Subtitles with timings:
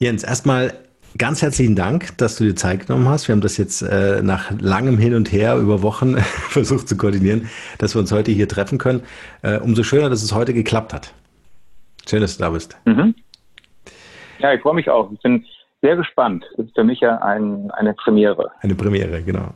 [0.00, 0.74] Jens, erstmal
[1.16, 3.26] ganz herzlichen Dank, dass du dir Zeit genommen hast.
[3.26, 6.16] Wir haben das jetzt äh, nach langem Hin und Her über Wochen
[6.50, 9.02] versucht zu koordinieren, dass wir uns heute hier treffen können.
[9.42, 11.12] Äh, umso schöner, dass es heute geklappt hat.
[12.08, 12.78] Schön, dass du da bist.
[12.84, 13.16] Mhm.
[14.38, 15.10] Ja, ich freue mich auch.
[15.10, 15.44] Ich bin
[15.80, 16.44] sehr gespannt.
[16.56, 18.50] Das ist für mich ja ein, eine Premiere.
[18.60, 19.54] Eine Premiere, genau.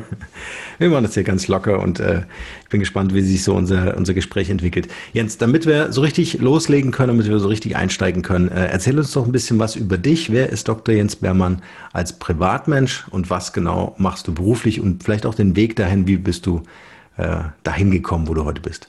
[0.78, 2.22] wir machen das hier ganz locker und äh,
[2.62, 4.88] ich bin gespannt, wie sich so unser, unser Gespräch entwickelt.
[5.12, 8.98] Jens, damit wir so richtig loslegen können, damit wir so richtig einsteigen können, äh, erzähl
[8.98, 10.32] uns doch ein bisschen was über dich.
[10.32, 10.94] Wer ist Dr.
[10.94, 11.62] Jens Bermann
[11.92, 16.16] als Privatmensch und was genau machst du beruflich und vielleicht auch den Weg dahin, wie
[16.16, 16.62] bist du
[17.16, 18.88] äh, dahin gekommen, wo du heute bist?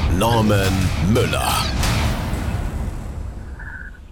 [0.19, 0.73] Norman
[1.13, 1.51] Müller.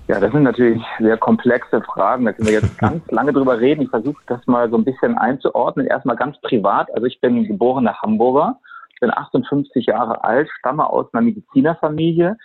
[0.08, 2.26] Ja, das sind natürlich sehr komplexe Fragen.
[2.26, 3.82] Da können wir jetzt ganz lange drüber reden.
[3.82, 5.88] Ich versuche das mal so ein bisschen einzuordnen.
[5.88, 6.94] Erstmal ganz privat.
[6.94, 8.60] Also ich bin geborener Hamburger,
[9.02, 12.38] bin 58 Jahre alt, stamme aus einer Medizinerfamilie,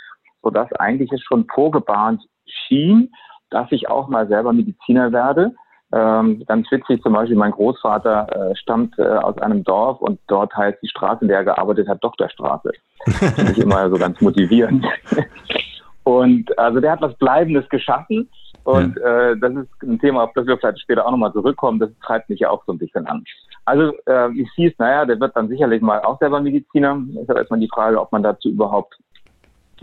[0.42, 3.12] sodass eigentlich es schon vorgebahnt schien,
[3.50, 5.54] dass ich auch mal selber Mediziner werde.
[5.94, 10.52] Ähm, ganz witzig zum Beispiel, mein Großvater äh, stammt äh, aus einem Dorf und dort
[10.56, 12.72] heißt die Straße, in der er gearbeitet hat, Doktorstraße.
[13.06, 14.84] Finde ich immer so ganz motivierend.
[16.04, 18.28] und also der hat was Bleibendes geschaffen
[18.64, 19.30] und ja.
[19.30, 21.78] äh, das ist ein Thema, auf das wir vielleicht später auch nochmal zurückkommen.
[21.78, 23.22] Das treibt mich ja auch so ein bisschen an.
[23.64, 27.00] Also äh, ich hieß, naja, der wird dann sicherlich mal auch selber Mediziner.
[27.20, 28.96] Ist aber erstmal die Frage, ob man dazu überhaupt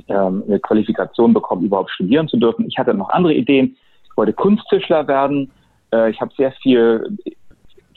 [0.09, 2.65] ähm, eine Qualifikation bekommt, überhaupt studieren zu dürfen.
[2.67, 3.77] Ich hatte noch andere Ideen.
[4.03, 5.51] Ich wollte Kunsttischler werden
[5.93, 7.17] äh, ich habe sehr viel,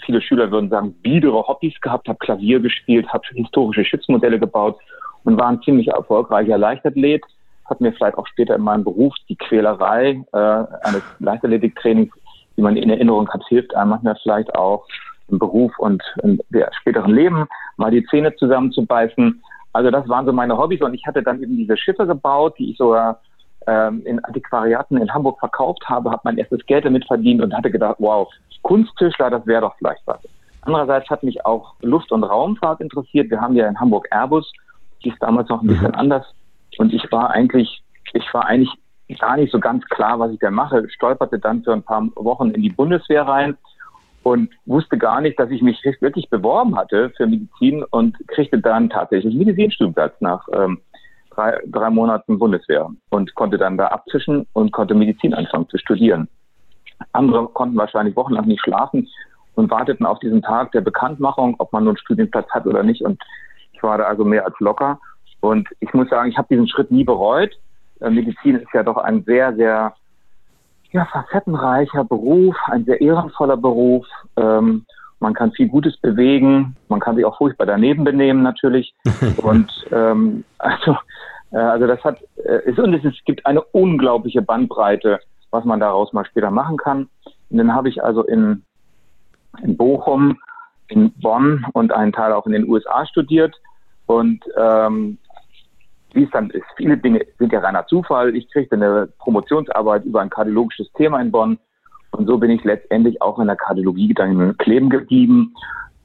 [0.05, 4.79] viele Schüler würden sagen, biedere Hobbys gehabt, habe Klavier gespielt, habe historische Schiffsmodelle gebaut
[5.25, 7.23] und war ein ziemlich erfolgreicher Leichtathlet.
[7.65, 12.13] Hat mir vielleicht auch später in meinem Beruf die Quälerei äh, eines Leichtathletiktrainings,
[12.57, 14.87] wie man in Erinnerung hat, hilft einem manchmal vielleicht auch
[15.29, 16.41] im Beruf und im
[16.81, 17.47] späteren Leben
[17.79, 19.43] mal die Zähne zusammenzubeißen.
[19.73, 22.71] Also das waren so meine Hobbys und ich hatte dann eben diese Schiffe gebaut, die
[22.71, 23.21] ich sogar
[23.67, 27.97] in Antiquariaten in Hamburg verkauft habe, habe mein erstes Geld damit verdient und hatte gedacht,
[27.99, 28.29] wow,
[28.63, 30.19] Kunsttischler, das wäre doch vielleicht was.
[30.63, 33.31] Andererseits hat mich auch Luft- und Raumfahrt interessiert.
[33.31, 34.51] Wir haben ja in Hamburg Airbus,
[35.05, 35.95] die ist damals noch ein bisschen mhm.
[35.95, 36.27] anders.
[36.79, 37.83] Und ich war eigentlich,
[38.15, 38.73] ich war eigentlich
[39.21, 40.89] gar nicht so ganz klar, was ich da mache.
[40.89, 43.57] Stolperte dann für ein paar Wochen in die Bundeswehr rein
[44.23, 48.89] und wusste gar nicht, dass ich mich wirklich beworben hatte für Medizin und kriegte dann
[48.89, 50.81] tatsächlich einen Medizinstudienplatz nach ähm,
[51.35, 56.29] drei, drei Monaten Bundeswehr und konnte dann da abzischen und konnte Medizin anfangen zu studieren.
[57.13, 59.09] Andere konnten wahrscheinlich wochenlang nicht schlafen
[59.55, 63.03] und warteten auf diesen Tag der Bekanntmachung, ob man nun Studienplatz hat oder nicht.
[63.03, 63.23] Und
[63.73, 64.99] ich war da also mehr als locker.
[65.41, 67.53] Und ich muss sagen, ich habe diesen Schritt nie bereut.
[68.01, 69.95] Äh, Medizin ist ja doch ein sehr, sehr
[70.91, 74.07] ja, facettenreicher Beruf, ein sehr ehrenvoller Beruf.
[74.37, 74.87] Ähm,
[75.21, 78.95] man kann viel Gutes bewegen, man kann sich auch furchtbar daneben benehmen natürlich.
[79.39, 80.97] und ähm, also,
[81.53, 85.21] äh, also das hat äh, ist, und es gibt eine unglaubliche Bandbreite,
[85.51, 87.09] was man daraus mal später machen kann.
[87.51, 88.65] Und dann habe ich also in,
[89.63, 90.39] in Bochum,
[90.89, 93.55] in Bonn und einen Teil auch in den USA studiert.
[94.07, 95.19] Und ähm,
[96.13, 98.37] wie es dann ist, viele Dinge sind ja reiner Zufall.
[98.37, 101.59] Ich kriegte eine Promotionsarbeit über ein kardiologisches Thema in Bonn
[102.15, 105.55] und so bin ich letztendlich auch in der Kardiologie dann kleben geblieben.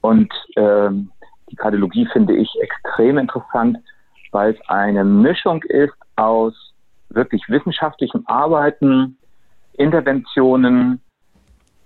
[0.00, 1.10] Und ähm,
[1.50, 3.78] die Kardiologie finde ich extrem interessant,
[4.32, 6.54] weil es eine Mischung ist aus
[7.10, 9.16] wirklich wissenschaftlichem Arbeiten,
[9.74, 11.00] Interventionen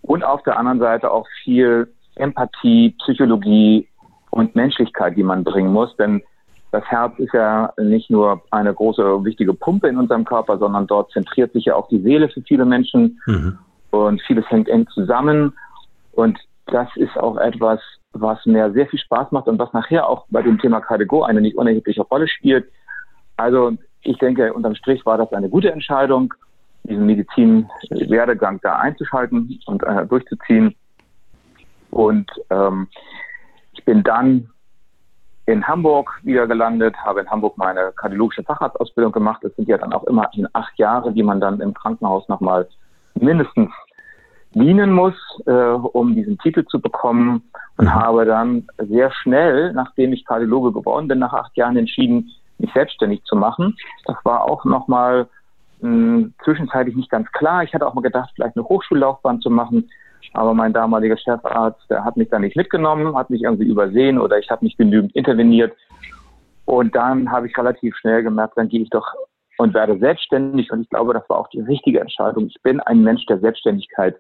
[0.03, 3.89] und auf der anderen Seite auch viel Empathie, Psychologie
[4.31, 5.95] und Menschlichkeit, die man bringen muss.
[5.97, 6.23] Denn
[6.73, 11.11] das Herz ist ja nicht nur eine große, wichtige Pumpe in unserem Körper, sondern dort
[11.13, 13.21] zentriert sich ja auch die Seele für viele Menschen.
[13.27, 13.59] Mhm
[13.95, 15.53] und vieles hängt eng zusammen.
[16.13, 17.81] Und das ist auch etwas,
[18.13, 21.41] was mir sehr viel Spaß macht und was nachher auch bei dem Thema KDGO eine
[21.41, 22.71] nicht unerhebliche Rolle spielt.
[23.37, 26.33] Also ich denke, unterm Strich war das eine gute Entscheidung,
[26.85, 30.75] diesen Medizin-Werdegang da einzuschalten und äh, durchzuziehen.
[31.91, 32.89] Und ähm,
[33.73, 34.51] ich bin dann
[35.47, 39.43] in Hamburg wieder gelandet, habe in Hamburg meine kardiologische Facharztausbildung gemacht.
[39.43, 42.69] Das sind ja dann auch immer in acht Jahre, die man dann im Krankenhaus nochmal
[43.15, 43.71] mindestens
[44.55, 45.15] dienen muss,
[45.47, 47.43] äh, um diesen Titel zu bekommen
[47.77, 47.95] und mhm.
[47.95, 53.23] habe dann sehr schnell, nachdem ich Kardiologe geworden bin, nach acht Jahren entschieden, mich selbstständig
[53.25, 53.77] zu machen.
[54.07, 55.27] Das war auch nochmal
[55.81, 57.65] hm, zwischenzeitlich nicht ganz klar.
[57.65, 59.91] Ich hatte auch mal gedacht, vielleicht eine Hochschullaufbahn zu machen.
[60.33, 64.39] Aber mein damaliger Chefarzt, der hat mich da nicht mitgenommen, hat mich irgendwie übersehen oder
[64.39, 65.77] ich habe nicht genügend interveniert.
[66.65, 69.07] Und dann habe ich relativ schnell gemerkt, dann gehe ich doch
[69.59, 70.71] und werde selbstständig.
[70.73, 72.47] Und ich glaube, das war auch die richtige Entscheidung.
[72.47, 74.17] Ich bin ein Mensch der Selbstständigkeit.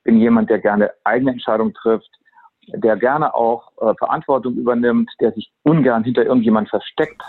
[0.00, 2.08] Ich bin jemand, der gerne eigene Entscheidungen trifft,
[2.68, 7.20] der gerne auch äh, Verantwortung übernimmt, der sich ungern hinter irgendjemand versteckt,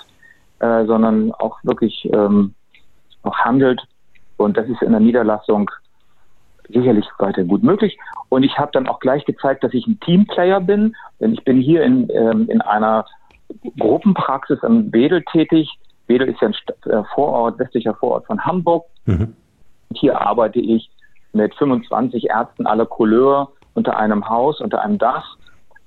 [0.59, 2.53] äh, sondern auch wirklich ähm,
[3.23, 3.81] auch handelt.
[4.38, 5.69] Und das ist in der Niederlassung
[6.69, 7.97] sicherlich weiter gut möglich.
[8.29, 11.59] Und ich habe dann auch gleich gezeigt, dass ich ein Teamplayer bin, denn ich bin
[11.59, 13.06] hier in, ähm, in einer
[13.77, 15.69] Gruppenpraxis am Wedel tätig.
[16.07, 16.56] Wedel ist ja ein
[16.89, 18.85] äh, Vorort, westlicher Vorort von Hamburg.
[19.06, 19.35] Mhm.
[19.94, 20.89] Hier arbeite ich
[21.33, 25.38] mit 25 Ärzten aller Couleur unter einem Haus, unter einem Dach,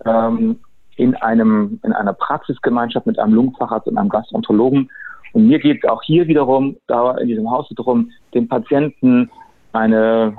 [0.04, 0.58] ähm,
[0.96, 4.90] in einem, in einer Praxisgemeinschaft mit einem Lungenfacharzt und einem Gastroenterologen.
[5.32, 9.30] Und mir geht es auch hier wiederum, da in diesem Haus darum, den Patienten
[9.72, 10.36] eine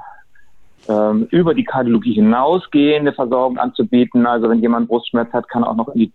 [0.88, 4.26] ähm, über die Kardiologie hinausgehende Versorgung anzubieten.
[4.26, 6.12] Also wenn jemand Brustschmerz hat, kann auch noch in die,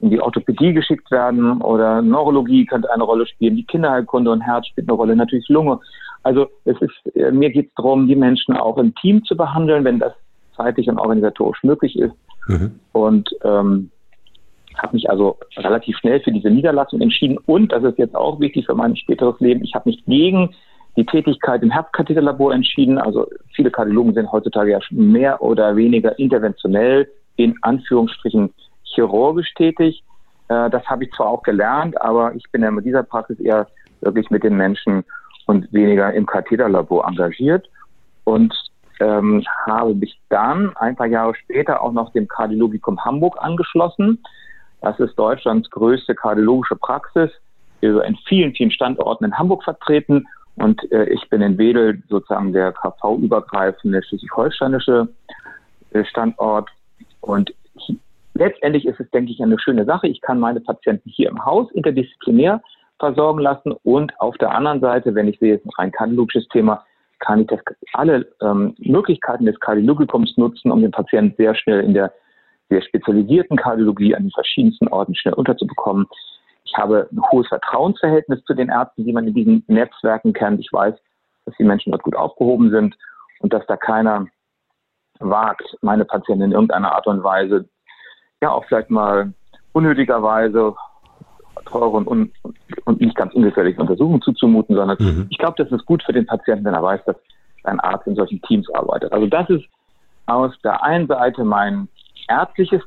[0.00, 4.66] in die Orthopädie geschickt werden oder Neurologie könnte eine Rolle spielen, die Kinderheilkunde und Herz
[4.66, 5.80] spielt eine Rolle, natürlich Lunge.
[6.28, 9.82] Also es ist, äh, mir geht es darum, die Menschen auch im Team zu behandeln,
[9.84, 10.12] wenn das
[10.54, 12.12] zeitlich und organisatorisch möglich ist.
[12.48, 12.78] Mhm.
[12.92, 13.90] Und ähm,
[14.76, 17.38] habe mich also relativ schnell für diese Niederlassung entschieden.
[17.46, 19.64] Und das ist jetzt auch wichtig für mein späteres Leben.
[19.64, 20.54] Ich habe mich gegen
[20.98, 22.98] die Tätigkeit im Herzkatheterlabor entschieden.
[22.98, 28.52] Also viele Kardiologen sind heutzutage ja mehr oder weniger interventionell, in Anführungsstrichen
[28.82, 30.04] chirurgisch tätig.
[30.48, 33.66] Äh, das habe ich zwar auch gelernt, aber ich bin ja mit dieser Praxis eher
[34.02, 35.04] wirklich mit den Menschen
[35.48, 37.68] und weniger im Katheterlabor engagiert
[38.24, 38.54] und
[39.00, 44.22] ähm, habe mich dann ein paar Jahre später auch noch dem Kardiologikum Hamburg angeschlossen.
[44.82, 47.30] Das ist Deutschlands größte kardiologische Praxis,
[47.82, 52.52] also in vielen, vielen Standorten in Hamburg vertreten und äh, ich bin in Wedel sozusagen
[52.52, 55.08] der KV-übergreifende schleswig-holsteinische
[55.92, 56.68] äh, Standort.
[57.20, 57.54] Und
[58.34, 60.08] letztendlich ist es, denke ich, eine schöne Sache.
[60.08, 62.60] Ich kann meine Patienten hier im Haus interdisziplinär
[62.98, 63.72] versorgen lassen.
[63.82, 66.84] Und auf der anderen Seite, wenn ich sehe, es ist ein rein kardiologisches Thema,
[67.20, 67.60] kann ich das,
[67.94, 72.12] alle ähm, Möglichkeiten des Kardiologikums nutzen, um den Patienten sehr schnell in der
[72.68, 76.06] sehr spezialisierten Kardiologie an den verschiedensten Orten schnell unterzubekommen.
[76.64, 80.60] Ich habe ein hohes Vertrauensverhältnis zu den Ärzten, die man in diesen Netzwerken kennt.
[80.60, 80.94] Ich weiß,
[81.46, 82.94] dass die Menschen dort gut aufgehoben sind
[83.40, 84.26] und dass da keiner
[85.18, 87.68] wagt, meine Patienten in irgendeiner Art und Weise,
[88.42, 89.32] ja auch vielleicht mal
[89.72, 90.74] unnötigerweise
[91.64, 92.32] teure und, un
[92.84, 95.26] und nicht ganz ungefährliche Untersuchungen zuzumuten, sondern mhm.
[95.30, 97.16] ich glaube, das ist gut für den Patienten, wenn er weiß, dass
[97.64, 99.12] ein Arzt in solchen Teams arbeitet.
[99.12, 99.64] Also das ist
[100.26, 101.88] aus der einen Seite mein
[102.28, 102.82] ärztliches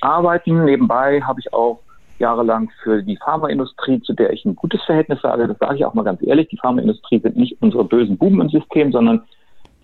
[0.00, 0.64] Arbeiten.
[0.64, 1.80] Nebenbei habe ich auch
[2.18, 5.46] jahrelang für die Pharmaindustrie, zu der ich ein gutes Verhältnis habe.
[5.46, 6.48] Das sage ich auch mal ganz ehrlich.
[6.48, 9.22] Die Pharmaindustrie sind nicht unsere bösen Buben im System, sondern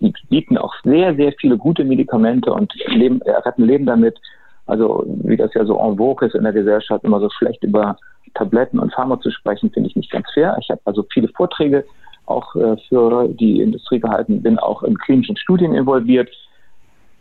[0.01, 4.19] die bieten auch sehr, sehr viele gute Medikamente und leben, äh, retten Leben damit.
[4.65, 7.97] Also wie das ja so en vogue ist in der Gesellschaft, immer so schlecht über
[8.35, 10.55] Tabletten und Pharma zu sprechen, finde ich nicht ganz fair.
[10.61, 11.85] Ich habe also viele Vorträge
[12.25, 16.29] auch äh, für die Industrie gehalten, bin auch in klinischen Studien involviert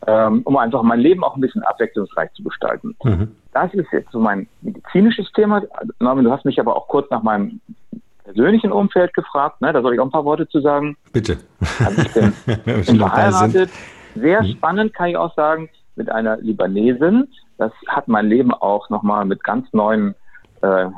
[0.07, 2.95] ähm, um einfach mein Leben auch ein bisschen abwechslungsreich zu gestalten.
[3.03, 3.35] Mhm.
[3.53, 5.63] Das ist jetzt so mein medizinisches Thema.
[6.01, 7.61] Norman, du hast mich aber auch kurz nach meinem
[8.25, 9.61] persönlichen Umfeld gefragt.
[9.61, 9.73] Ne?
[9.73, 10.97] Da soll ich auch ein paar Worte zu sagen.
[11.13, 11.39] Bitte.
[11.85, 12.33] Also ich bin,
[12.65, 13.71] bin verheiratet.
[14.15, 14.49] Sehr mhm.
[14.49, 17.29] spannend, kann ich auch sagen, mit einer Libanesin.
[17.59, 20.15] Das hat mein Leben auch nochmal mit ganz neuen
[20.65, 20.91] äh,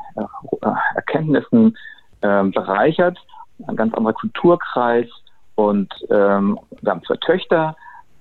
[0.95, 1.77] Erkenntnissen
[2.21, 3.19] äh, bereichert.
[3.67, 5.07] Ein ganz anderer Kulturkreis.
[5.55, 7.77] Und ähm, wir haben zwei Töchter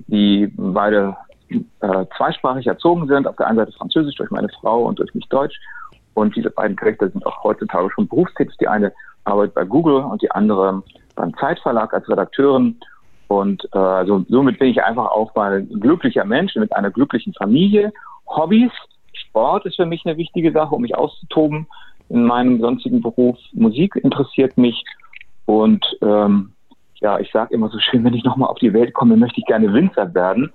[0.07, 1.15] die beide
[1.49, 3.27] äh, zweisprachig erzogen sind.
[3.27, 5.59] Auf der einen Seite Französisch durch meine Frau und durch mich Deutsch.
[6.13, 8.55] Und diese beiden Töchter sind auch heutzutage schon berufstätig.
[8.59, 8.93] Die eine
[9.25, 10.83] arbeitet bei Google und die andere
[11.15, 12.79] beim Zeitverlag als Redakteurin.
[13.27, 17.33] Und äh, also somit bin ich einfach auch mal ein glücklicher Mensch mit einer glücklichen
[17.33, 17.91] Familie.
[18.27, 18.71] Hobbys,
[19.35, 21.67] Sport ist für mich eine wichtige Sache, um mich auszutoben
[22.07, 23.37] in meinem sonstigen Beruf.
[23.51, 24.81] Musik interessiert mich
[25.45, 26.53] und ähm,
[27.01, 29.45] ja, ich sage immer so schön, wenn ich nochmal auf die Welt komme, möchte ich
[29.45, 30.53] gerne Winzer werden.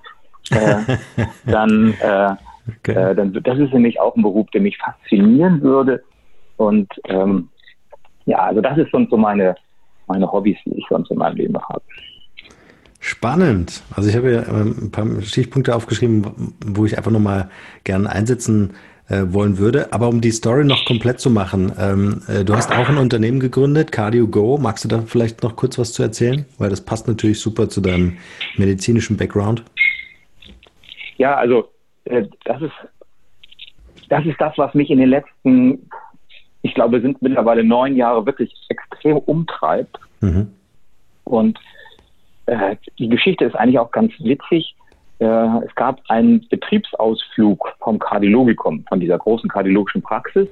[0.51, 0.97] Äh,
[1.45, 2.35] dann, äh,
[2.69, 2.93] okay.
[2.93, 6.03] äh, dann, das ist nämlich auch ein Beruf, der mich faszinieren würde.
[6.57, 7.51] Und ähm,
[8.25, 9.57] ja, also das ist sonst so meine,
[10.07, 11.83] meine Hobbys, die ich sonst in meinem Leben habe.
[13.01, 13.83] Spannend.
[13.97, 17.51] Also ich habe ja ähm, ein paar Stichpunkte aufgeschrieben, wo ich einfach nochmal
[17.83, 18.75] gerne einsetzen
[19.09, 19.93] äh, wollen würde.
[19.93, 23.41] Aber um die Story noch komplett zu machen, ähm, äh, du hast auch ein Unternehmen
[23.41, 24.59] gegründet, Cardio Go.
[24.59, 26.45] Magst du da vielleicht noch kurz was zu erzählen?
[26.59, 28.19] Weil das passt natürlich super zu deinem
[28.57, 29.65] medizinischen Background.
[31.17, 31.71] Ja, also
[32.05, 32.73] äh, das ist
[34.11, 35.89] das ist das, was mich in den letzten
[36.63, 39.99] ich glaube, sind mittlerweile neun Jahre wirklich extrem umtreibt.
[40.21, 40.49] Mhm.
[41.25, 41.59] Und
[42.51, 44.75] äh, die Geschichte ist eigentlich auch ganz witzig.
[45.21, 50.49] Äh, es gab einen Betriebsausflug vom Kardiologikum, von dieser großen kardiologischen Praxis.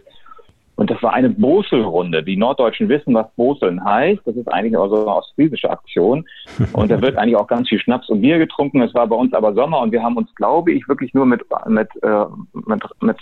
[0.77, 2.23] Und das war eine Boselrunde.
[2.23, 4.21] Die Norddeutschen wissen, was Boseln heißt.
[4.25, 6.25] Das ist eigentlich auch so eine ostfriesische Aktion.
[6.73, 8.81] Und da wird eigentlich auch ganz viel Schnaps und Bier getrunken.
[8.83, 11.43] Es war bei uns aber Sommer und wir haben uns, glaube ich, wirklich nur mit,
[11.67, 13.17] mit, äh, mit, mit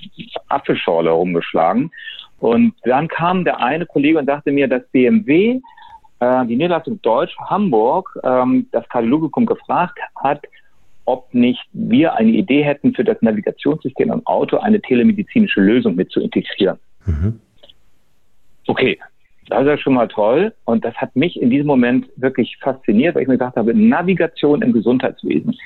[0.49, 1.91] Apfelschorle rumgeschlagen.
[2.41, 5.61] Und dann kam der eine Kollege und sagte mir, dass BMW,
[6.21, 10.43] äh, die Niederlassung Deutsch Hamburg, ähm, das Kardiologikum gefragt hat,
[11.05, 16.11] ob nicht wir eine Idee hätten, für das Navigationssystem im Auto eine telemedizinische Lösung mit
[16.11, 16.79] zu integrieren.
[17.05, 17.41] Mhm.
[18.67, 18.99] Okay,
[19.49, 20.53] das ist ja schon mal toll.
[20.65, 24.63] Und das hat mich in diesem Moment wirklich fasziniert, weil ich mir gedacht habe, Navigation
[24.63, 25.57] im Gesundheitswesen.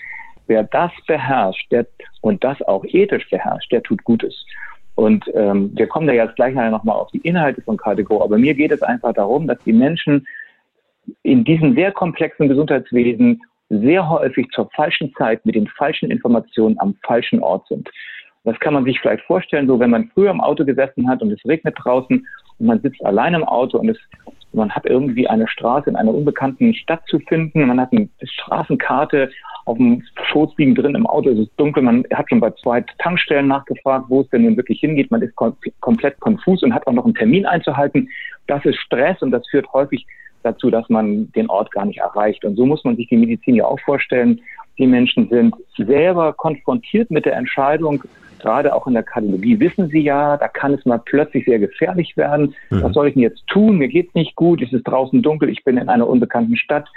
[0.47, 1.87] Wer das beherrscht der,
[2.21, 4.45] und das auch ethisch beherrscht, der tut Gutes.
[4.97, 8.23] Und ähm, wir kommen da jetzt gleich nochmal auf die Inhalte von KDGO.
[8.23, 10.27] Aber mir geht es einfach darum, dass die Menschen
[11.23, 13.41] in diesem sehr komplexen Gesundheitswesen
[13.71, 17.89] sehr häufig zur falschen Zeit mit den falschen Informationen am falschen Ort sind.
[18.45, 21.31] Das kann man sich vielleicht vorstellen, so wenn man früher im Auto gesessen hat und
[21.31, 22.27] es regnet draußen
[22.59, 23.99] und man sitzt allein im Auto und es,
[24.53, 29.31] man hat irgendwie eine Straße in einer unbekannten Stadt zu finden, man hat eine Straßenkarte
[29.67, 32.83] auf dem Schoß liegen drin im Auto, es ist dunkel, man hat schon bei zwei
[32.99, 36.87] Tankstellen nachgefragt, wo es denn nun wirklich hingeht, man ist kom komplett konfus und hat
[36.87, 38.09] auch noch einen Termin einzuhalten.
[38.47, 40.07] Das ist Stress und das führt häufig
[40.43, 42.45] dazu, dass man den Ort gar nicht erreicht.
[42.45, 44.41] Und so muss man sich die Medizin ja auch vorstellen.
[44.79, 48.03] Die Menschen sind selber konfrontiert mit der Entscheidung,
[48.41, 52.17] gerade auch in der Kardiologie wissen Sie ja, da kann es mal plötzlich sehr gefährlich
[52.17, 52.55] werden.
[52.71, 52.83] Mhm.
[52.83, 53.79] Was soll ich denn jetzt tun?
[53.79, 56.89] Mir geht's nicht gut, es ist draußen dunkel, ich bin in einer unbekannten Stadt.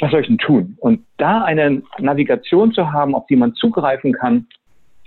[0.00, 0.76] Was soll ich denn tun?
[0.78, 4.46] Und da eine Navigation zu haben, auf die man zugreifen kann,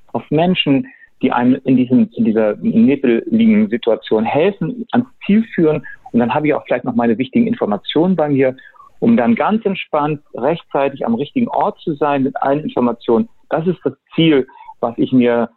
[0.08, 0.88] auf Menschen,
[1.22, 5.86] die einem in, diesem, in dieser nebeligen Situation helfen, ans Ziel führen.
[6.12, 8.56] Und dann habe ich auch vielleicht noch meine wichtigen Informationen bei mir,
[9.00, 13.30] um dann ganz entspannt rechtzeitig am richtigen Ort zu sein mit allen Informationen.
[13.50, 14.48] Das ist das Ziel,
[14.80, 15.50] was ich mir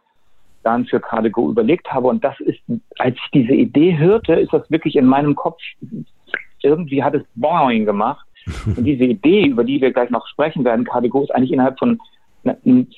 [0.63, 2.07] dann für KDGO überlegt habe.
[2.07, 2.59] Und das ist,
[2.97, 5.61] als ich diese Idee hörte, ist das wirklich in meinem Kopf,
[6.61, 8.25] irgendwie hat es boing gemacht.
[8.65, 11.99] Und diese Idee, über die wir gleich noch sprechen werden, KDGO, ist eigentlich innerhalb von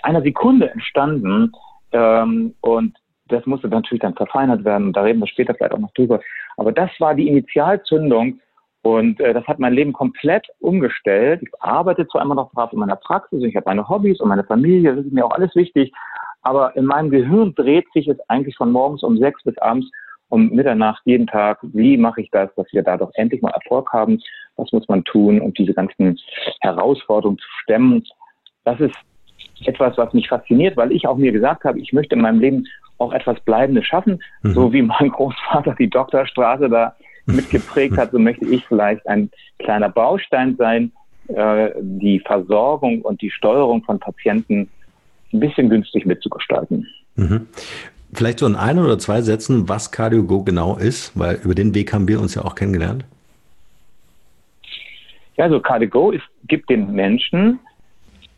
[0.02, 1.52] einer Sekunde entstanden.
[1.94, 2.98] Ähm, und
[3.30, 4.94] das musste natürlich dann verfeinert werden.
[4.94, 6.20] Da reden wir später vielleicht auch noch drüber.
[6.58, 8.40] Aber das war die Initialzündung.
[8.84, 11.42] Und äh, das hat mein Leben komplett umgestellt.
[11.44, 14.46] Ich arbeite zwar immer noch brav in meiner Praxis, ich habe meine Hobbys und meine
[14.46, 15.92] Familie, das ist mir auch alles wichtig.
[16.44, 19.90] Aber in meinem Gehirn dreht sich es eigentlich von morgens um sechs bis abends
[20.30, 21.60] um Mitternacht jeden Tag.
[21.62, 24.22] Wie mache ich das, dass wir da doch endlich mal Erfolg haben?
[24.56, 26.18] Was muss man tun, um diese ganzen
[26.62, 28.04] Herausforderungen zu stemmen?
[28.64, 28.96] Das ist
[29.66, 32.66] etwas, was mich fasziniert, weil ich auch mir gesagt habe, ich möchte in meinem Leben
[32.98, 34.54] auch etwas Bleibendes schaffen, mhm.
[34.54, 39.90] so wie mein Großvater die Doktorstraße da mitgeprägt hat, so möchte ich vielleicht ein kleiner
[39.90, 40.92] Baustein sein,
[41.28, 44.70] äh, die Versorgung und die Steuerung von Patienten
[45.34, 46.88] ein bisschen günstig mitzugestalten.
[47.16, 47.48] Mhm.
[48.14, 51.94] Vielleicht so in ein oder zwei Sätzen, was CardioGo genau ist, weil über den Weg
[51.94, 53.04] haben wir uns ja auch kennengelernt.
[55.36, 57.60] Ja, also CardioGo ist, gibt den Menschen,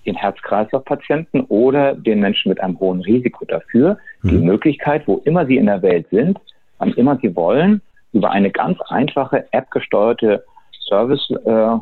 [0.10, 4.30] den Herz-Kreislauf-Patienten oder den Menschen mit einem hohen Risiko dafür, mhm.
[4.30, 6.40] die Möglichkeit, wo immer sie in der Welt sind,
[6.80, 10.44] wann immer sie wollen, über eine ganz einfache App-gesteuerte
[10.88, 11.78] Service, äh,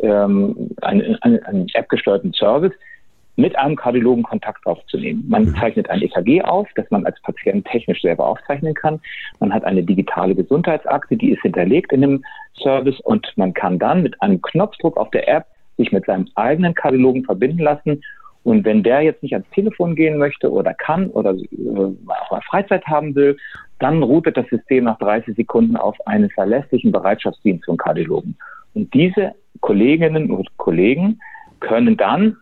[0.00, 2.72] ähm, einen, einen, einen App-gesteuerten Service
[3.36, 5.24] mit einem Kardiologen Kontakt aufzunehmen.
[5.28, 5.54] Man mhm.
[5.56, 9.00] zeichnet ein EKG auf, das man als Patient technisch selber aufzeichnen kann.
[9.38, 12.24] Man hat eine digitale Gesundheitsakte, die ist hinterlegt in dem
[12.60, 15.46] Service und man kann dann mit einem Knopfdruck auf der App
[15.78, 18.02] sich mit seinem eigenen Kardiologen verbinden lassen.
[18.44, 21.44] Und wenn der jetzt nicht ans Telefon gehen möchte oder kann oder äh,
[22.06, 23.36] auch mal Freizeit haben will,
[23.78, 28.36] dann routet das System nach 30 Sekunden auf einen verlässlichen Bereitschaftsdienst zum Kardiologen.
[28.74, 31.20] Und diese Kolleginnen und Kollegen
[31.60, 32.36] können dann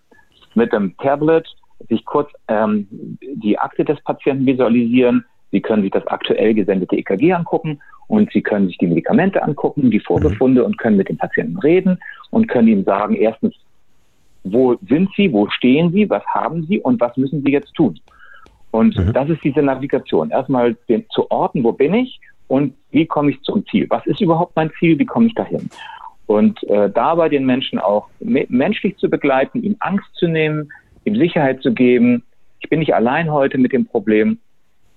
[0.55, 1.47] mit dem Tablet
[1.88, 2.88] sich kurz ähm,
[3.21, 5.25] die Akte des Patienten visualisieren.
[5.53, 9.91] Sie können sich das aktuell gesendete EKG angucken und Sie können sich die Medikamente angucken,
[9.91, 10.67] die Vorbefunde mhm.
[10.67, 11.99] und können mit dem Patienten reden
[12.31, 13.55] und können ihm sagen, erstens,
[14.45, 17.99] wo sind Sie, wo stehen Sie, was haben Sie und was müssen Sie jetzt tun?
[18.71, 19.12] Und mhm.
[19.12, 20.31] das ist diese Navigation.
[20.31, 23.87] Erstmal den, zu orten, wo bin ich und wie komme ich zum Ziel?
[23.88, 24.99] Was ist überhaupt mein Ziel?
[24.99, 25.69] Wie komme ich dahin?
[26.26, 30.71] Und äh, dabei den Menschen auch menschlich zu begleiten, ihm Angst zu nehmen,
[31.05, 32.25] ihm Sicherheit zu geben.
[32.61, 34.38] Ich bin nicht allein heute mit dem Problem.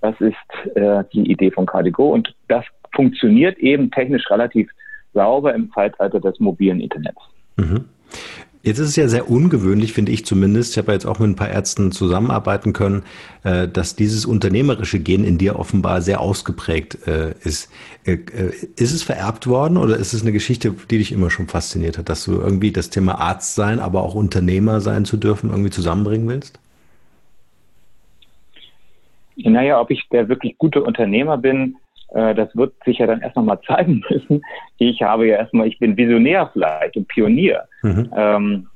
[0.00, 2.64] Das ist äh, die Idee von Cardigo und das
[2.94, 4.70] funktioniert eben technisch relativ
[5.12, 7.20] sauber im Zeitalter des mobilen Internets.
[7.56, 7.84] Mhm.
[8.62, 10.72] Jetzt ist es ja sehr ungewöhnlich, finde ich zumindest.
[10.72, 13.04] Ich habe ja jetzt auch mit ein paar Ärzten zusammenarbeiten können,
[13.42, 17.70] äh, dass dieses unternehmerische Gen in dir offenbar sehr ausgeprägt äh, ist.
[18.04, 18.18] Äh,
[18.76, 22.10] ist es vererbt worden oder ist es eine Geschichte, die dich immer schon fasziniert hat,
[22.10, 26.28] dass du irgendwie das Thema Arzt sein, aber auch Unternehmer sein zu dürfen, irgendwie zusammenbringen
[26.28, 26.58] willst?
[29.44, 31.76] Naja, ob ich der wirklich gute Unternehmer bin,
[32.12, 34.42] das wird sich ja dann erst noch mal zeigen müssen.
[34.78, 37.64] Ich habe ja erstmal, ich bin Visionär vielleicht und Pionier.
[37.82, 38.10] Mhm.
[38.16, 38.66] Ähm,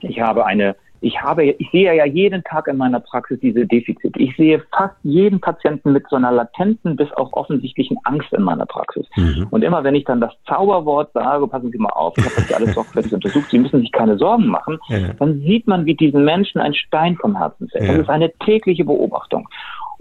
[0.00, 4.18] ich habe eine, ich habe, ich sehe ja jeden Tag in meiner Praxis diese Defizite.
[4.18, 8.66] Ich sehe fast jeden Patienten mit so einer latenten bis auch offensichtlichen Angst in meiner
[8.66, 9.06] Praxis.
[9.16, 9.46] Mhm.
[9.50, 12.52] Und immer wenn ich dann das Zauberwort sage, passen Sie mal auf, ich habe das
[12.52, 15.14] alles sorgfältig untersucht, Sie müssen sich keine Sorgen machen, ja.
[15.18, 17.84] dann sieht man, wie diesen Menschen ein Stein vom Herzen fällt.
[17.84, 17.92] Ja.
[17.92, 19.48] Das ist eine tägliche Beobachtung.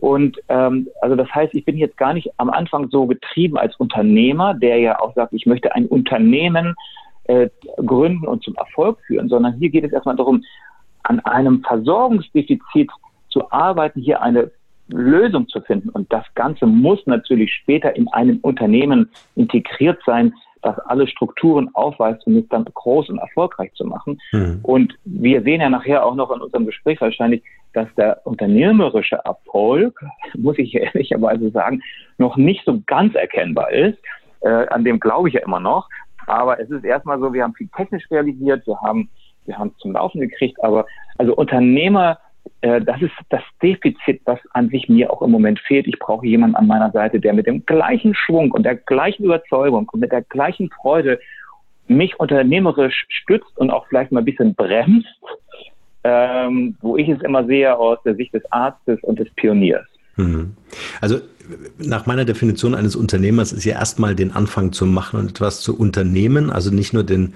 [0.01, 3.75] Und ähm, also das heißt, ich bin jetzt gar nicht am Anfang so getrieben als
[3.75, 6.75] Unternehmer, der ja auch sagt, ich möchte ein Unternehmen
[7.25, 7.49] äh,
[7.85, 10.43] gründen und zum Erfolg führen, sondern hier geht es erstmal darum,
[11.03, 12.89] an einem Versorgungsdefizit
[13.29, 14.51] zu arbeiten, hier eine
[14.87, 15.89] Lösung zu finden.
[15.89, 22.25] Und das Ganze muss natürlich später in einem Unternehmen integriert sein, das alle Strukturen aufweist,
[22.27, 24.19] um es dann groß und erfolgreich zu machen.
[24.31, 24.59] Mhm.
[24.63, 30.01] Und wir sehen ja nachher auch noch in unserem Gespräch wahrscheinlich, dass der unternehmerische Erfolg,
[30.37, 31.81] muss ich ehrlicherweise sagen,
[32.17, 33.97] noch nicht so ganz erkennbar ist.
[34.41, 35.87] Äh, an dem glaube ich ja immer noch.
[36.27, 39.09] Aber es ist erstmal so, wir haben viel technisch realisiert, wir haben,
[39.45, 40.85] wir haben es zum Laufen gekriegt, aber
[41.17, 42.19] also Unternehmer,
[42.61, 45.87] äh, das ist das Defizit, was an sich mir auch im Moment fehlt.
[45.87, 49.89] Ich brauche jemanden an meiner Seite, der mit dem gleichen Schwung und der gleichen Überzeugung
[49.91, 51.19] und mit der gleichen Freude
[51.87, 55.07] mich unternehmerisch stützt und auch vielleicht mal ein bisschen bremst,
[56.03, 59.85] ähm, wo ich es immer sehe aus der Sicht des Arztes und des Pioniers.
[60.15, 60.55] Mhm.
[61.01, 61.19] Also
[61.77, 65.77] nach meiner Definition eines Unternehmers ist ja erstmal den Anfang zu machen und etwas zu
[65.77, 67.33] unternehmen, also nicht nur den,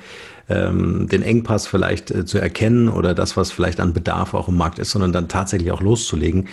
[0.49, 4.57] ähm, den Engpass vielleicht äh, zu erkennen oder das, was vielleicht an Bedarf auch im
[4.57, 6.47] Markt ist, sondern dann tatsächlich auch loszulegen.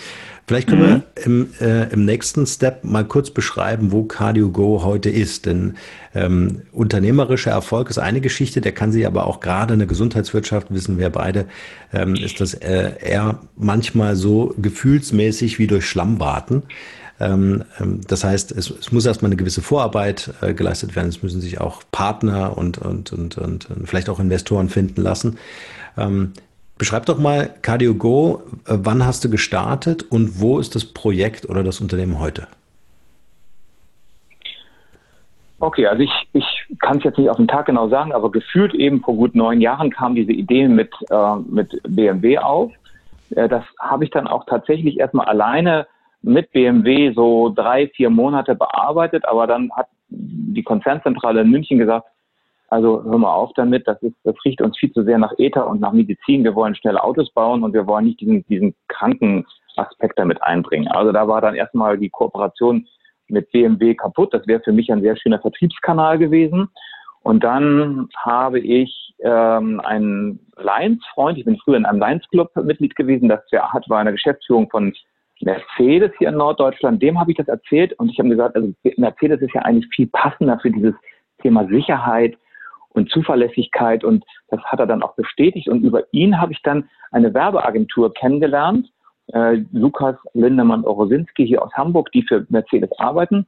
[0.46, 1.02] Vielleicht können mhm.
[1.14, 5.46] wir im, äh, im nächsten Step mal kurz beschreiben, wo CardioGo heute ist.
[5.46, 5.74] Denn
[6.12, 10.74] ähm, unternehmerischer Erfolg ist eine Geschichte, der kann sich aber auch gerade in der Gesundheitswirtschaft,
[10.74, 11.46] wissen wir beide,
[11.92, 16.64] ähm, ist das äh, eher manchmal so gefühlsmäßig wie durch Schlammwarten.
[17.20, 21.08] Ähm, ähm, das heißt, es, es muss erstmal eine gewisse Vorarbeit äh, geleistet werden.
[21.08, 25.38] Es müssen sich auch Partner und, und, und, und vielleicht auch Investoren finden lassen.
[25.98, 26.32] Ähm,
[26.78, 31.62] beschreib doch mal CardioGo, äh, wann hast du gestartet und wo ist das Projekt oder
[31.62, 32.46] das Unternehmen heute?
[35.62, 36.46] Okay, also ich, ich
[36.78, 39.60] kann es jetzt nicht auf den Tag genau sagen, aber gefühlt eben vor gut neun
[39.60, 42.72] Jahren kam diese Idee mit, äh, mit BMW auf.
[43.36, 45.86] Äh, das habe ich dann auch tatsächlich erstmal alleine
[46.22, 52.06] mit BMW so drei, vier Monate bearbeitet, aber dann hat die Konzernzentrale in München gesagt,
[52.68, 55.66] also hör mal auf damit, das, ist, das riecht uns viel zu sehr nach Ether
[55.66, 56.44] und nach Medizin.
[56.44, 59.44] Wir wollen schnelle Autos bauen und wir wollen nicht diesen, diesen kranken
[59.76, 60.86] Aspekt damit einbringen.
[60.88, 62.86] Also da war dann erstmal die Kooperation
[63.26, 64.32] mit BMW kaputt.
[64.32, 66.68] Das wäre für mich ein sehr schöner Vertriebskanal gewesen.
[67.22, 73.28] Und dann habe ich ähm, einen Lions-Freund, ich bin früher in einem Lions-Club Mitglied gewesen,
[73.28, 74.94] das hat, war eine Geschäftsführung von
[75.40, 79.40] Mercedes hier in Norddeutschland, dem habe ich das erzählt und ich habe gesagt, also Mercedes
[79.40, 80.94] ist ja eigentlich viel passender für dieses
[81.40, 82.36] Thema Sicherheit
[82.90, 86.88] und Zuverlässigkeit und das hat er dann auch bestätigt und über ihn habe ich dann
[87.10, 88.90] eine Werbeagentur kennengelernt,
[89.32, 93.46] äh, Lukas Lindemann Orosinski hier aus Hamburg, die für Mercedes arbeiten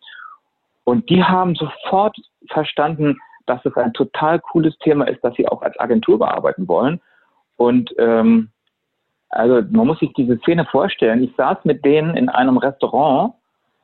[0.85, 2.17] und die haben sofort
[2.49, 7.01] verstanden, dass es ein total cooles Thema ist, dass sie auch als Agentur bearbeiten wollen
[7.57, 8.51] und ähm,
[9.33, 11.23] also man muss sich diese Szene vorstellen.
[11.25, 13.33] Ich saß mit denen in einem Restaurant.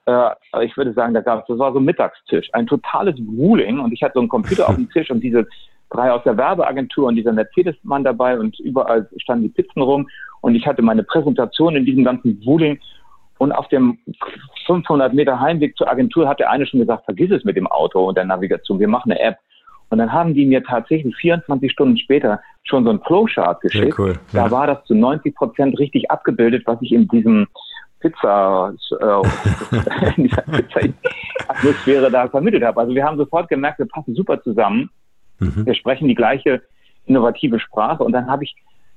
[0.05, 0.31] Äh,
[0.63, 3.93] ich würde sagen, da gab es, das war so ein Mittagstisch, ein totales Ruling und
[3.93, 5.47] ich hatte so einen Computer auf dem Tisch und diese
[5.91, 10.07] drei aus der Werbeagentur und dieser Mercedes-Mann dabei und überall standen die Pizzen rum
[10.43, 12.79] und ich hatte meine Präsentation in diesem ganzen Ruling
[13.39, 13.99] und auf dem
[14.67, 18.07] 500 Meter Heimweg zur Agentur hat der eine schon gesagt, vergiss es mit dem Auto
[18.07, 19.39] und der Navigation, wir machen eine App.
[19.91, 23.99] Und dann haben die mir tatsächlich 24 Stunden später schon so ein Flowchart geschickt.
[23.99, 24.45] Cool, ja.
[24.45, 27.47] Da war das zu 90 Prozent richtig abgebildet, was ich in diesem
[28.01, 32.81] Pizza, äh, in dieser Pizza-Atmosphäre da vermittelt habe.
[32.81, 34.91] Also wir haben sofort gemerkt, wir passen super zusammen.
[35.39, 35.67] Mhm.
[35.67, 36.63] Wir sprechen die gleiche
[37.07, 38.05] innovative Sprache.
[38.05, 38.55] Und dann habe ich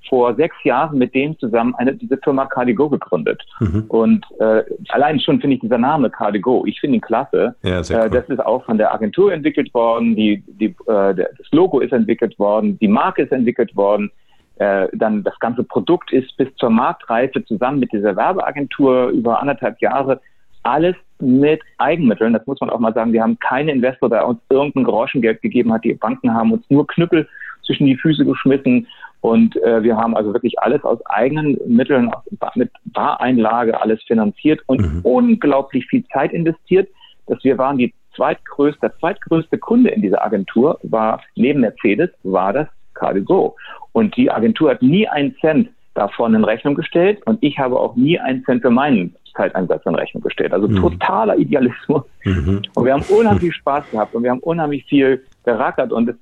[0.10, 3.42] vor sechs Jahren mit denen zusammen eine, diese Firma Cardigo gegründet.
[3.60, 3.86] Mhm.
[3.88, 7.56] Und äh, allein schon finde ich dieser Name Cardigo, ich finde ihn klasse.
[7.64, 8.10] Ja, äh, cool.
[8.10, 12.38] das ist auch von der Agentur entwickelt worden, die, die, äh, das Logo ist entwickelt
[12.40, 14.12] worden, die Marke ist entwickelt worden.
[14.58, 19.82] Äh, dann das ganze Produkt ist bis zur Marktreife zusammen mit dieser Werbeagentur über anderthalb
[19.82, 20.20] Jahre
[20.64, 22.34] alles mit Eigenmitteln.
[22.34, 23.14] Das muss man auch mal sagen.
[23.14, 25.84] Wir haben keinen Investor, der uns irgendein Groschengeld gegeben hat.
[25.84, 27.28] Die Banken haben uns nur Knüppel
[27.66, 28.88] zwischen die Füße geschmissen.
[29.22, 32.12] Und äh, wir haben also wirklich alles aus eigenen Mitteln,
[32.56, 35.02] mit Bareinlage alles finanziert und mhm.
[35.04, 36.90] unglaublich viel Zeit investiert,
[37.28, 42.52] dass wir waren die zweitgrößte, der zweitgrößte Kunde in dieser Agentur war neben Mercedes war
[42.52, 43.56] das Cardigo.
[43.94, 47.96] Und die Agentur hat nie einen Cent davon in Rechnung gestellt und ich habe auch
[47.96, 50.54] nie einen Cent für meinen Zeiteinsatz in Rechnung gestellt.
[50.54, 50.78] Also mhm.
[50.78, 52.04] totaler Idealismus.
[52.24, 52.62] Mhm.
[52.74, 56.16] Und wir haben unheimlich viel Spaß gehabt und wir haben unheimlich viel gerackert und es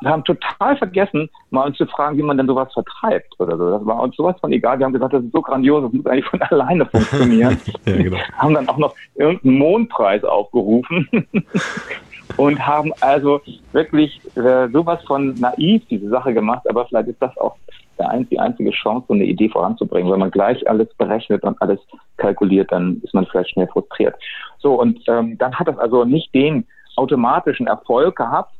[0.00, 3.70] wir haben total vergessen, mal uns zu fragen, wie man denn sowas vertreibt oder so.
[3.70, 4.78] Das war uns sowas von egal.
[4.78, 7.58] Wir haben gesagt, das ist so grandios, das muss eigentlich von alleine funktionieren.
[7.86, 8.18] ja, genau.
[8.36, 11.08] Haben dann auch noch irgendeinen Mondpreis aufgerufen
[12.36, 13.40] und haben also
[13.72, 16.62] wirklich äh, sowas von naiv diese Sache gemacht.
[16.68, 17.56] Aber vielleicht ist das auch
[17.98, 20.12] der ein, die einzige Chance, so eine Idee voranzubringen.
[20.12, 21.80] Wenn man gleich alles berechnet und alles
[22.18, 24.14] kalkuliert, dann ist man vielleicht schnell frustriert.
[24.58, 26.66] So, und ähm, dann hat das also nicht den
[26.96, 28.54] automatischen Erfolg gehabt,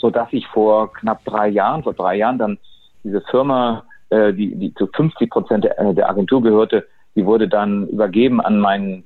[0.00, 2.58] so dass ich vor knapp drei Jahren, vor drei Jahren dann
[3.04, 7.48] diese Firma, äh, die, die zu 50 Prozent der, äh, der Agentur gehörte, die wurde
[7.48, 9.04] dann übergeben an meinen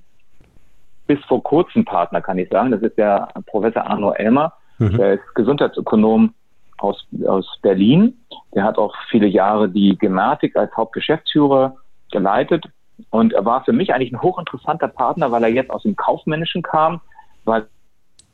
[1.07, 2.71] bis vor kurzem Partner, kann ich sagen.
[2.71, 4.55] Das ist der Professor Arno Elmer.
[4.79, 4.97] Mhm.
[4.97, 6.33] Der ist Gesundheitsökonom
[6.79, 8.19] aus, aus Berlin.
[8.55, 11.77] Der hat auch viele Jahre die Gematik als Hauptgeschäftsführer
[12.11, 12.65] geleitet.
[13.11, 16.63] Und er war für mich eigentlich ein hochinteressanter Partner, weil er jetzt aus dem Kaufmännischen
[16.63, 17.01] kam,
[17.45, 17.67] weil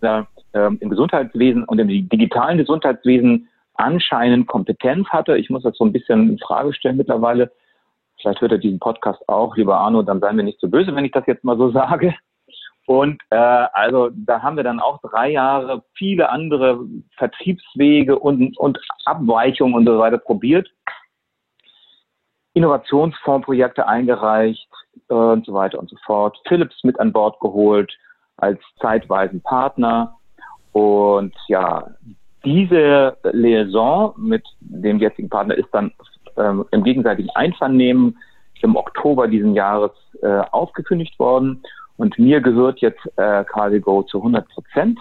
[0.03, 5.37] ähm, im Gesundheitswesen und im digitalen Gesundheitswesen anscheinend Kompetenz hatte.
[5.37, 7.51] Ich muss das so ein bisschen in Frage stellen mittlerweile.
[8.21, 11.05] Vielleicht hört er diesen Podcast auch, lieber Arno, dann seien wir nicht so böse, wenn
[11.05, 12.15] ich das jetzt mal so sage.
[12.87, 16.81] Und äh, also da haben wir dann auch drei Jahre viele andere
[17.17, 20.69] Vertriebswege und, und Abweichungen und so weiter probiert.
[22.55, 24.69] Innovationsfondsprojekte eingereicht
[25.09, 26.37] äh, und so weiter und so fort.
[26.49, 27.97] Philips mit an Bord geholt
[28.41, 30.17] als zeitweisen Partner.
[30.73, 31.87] Und ja,
[32.45, 35.93] diese Liaison mit dem jetzigen Partner ist dann
[36.37, 38.19] ähm, im gegenseitigen Einvernehmen
[38.63, 41.63] im Oktober diesen Jahres äh, aufgekündigt worden.
[41.97, 44.99] Und mir gehört jetzt äh, Cardigo zu 100 Prozent.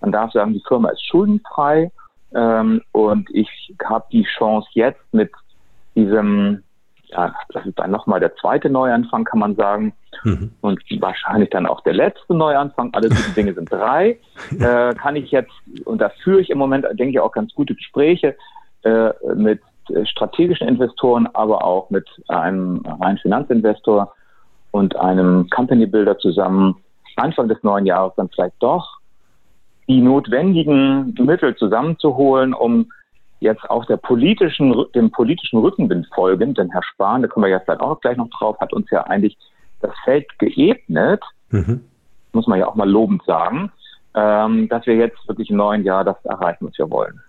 [0.00, 1.90] Man darf sagen, die Firma ist schuldenfrei.
[2.34, 5.30] Ähm, und ich habe die Chance jetzt mit
[5.94, 6.62] diesem
[7.12, 9.92] ja, das ist dann nochmal der zweite Neuanfang, kann man sagen.
[10.24, 10.52] Mhm.
[10.60, 12.90] Und wahrscheinlich dann auch der letzte Neuanfang.
[12.92, 14.18] Alle diese Dinge sind drei.
[14.58, 15.52] äh, kann ich jetzt,
[15.84, 18.36] und da führe ich im Moment, denke ich, auch ganz gute Gespräche
[18.82, 19.60] äh, mit
[20.04, 24.14] strategischen Investoren, aber auch mit einem reinen Finanzinvestor
[24.70, 26.76] und einem Company Builder zusammen,
[27.16, 28.98] Anfang des neuen Jahres dann vielleicht doch
[29.88, 32.90] die notwendigen Mittel zusammenzuholen, um
[33.42, 37.64] jetzt auch der politischen, dem politischen Rückenwind folgend, denn Herr Spahn, da kommen wir jetzt
[37.64, 39.36] vielleicht auch gleich noch drauf, hat uns ja eigentlich
[39.80, 41.80] das Feld geebnet, mhm.
[42.32, 43.70] muss man ja auch mal lobend sagen,
[44.14, 47.20] ähm, dass wir jetzt wirklich im neuen Jahr das erreichen, was wir wollen.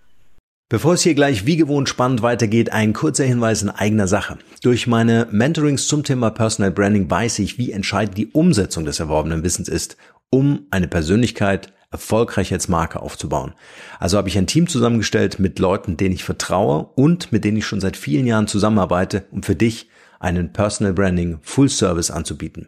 [0.70, 4.40] Bevor es hier gleich wie gewohnt spannend weitergeht, ein kurzer Hinweis in eigener Sache.
[4.64, 9.44] Durch meine Mentorings zum Thema Personal Branding weiß ich, wie entscheidend die Umsetzung des erworbenen
[9.44, 9.98] Wissens ist,
[10.32, 13.54] um eine Persönlichkeit erfolgreich als Marke aufzubauen.
[14.00, 17.66] Also habe ich ein Team zusammengestellt mit Leuten, denen ich vertraue und mit denen ich
[17.66, 19.88] schon seit vielen Jahren zusammenarbeite, um für dich
[20.20, 22.68] einen Personal Branding Full Service anzubieten.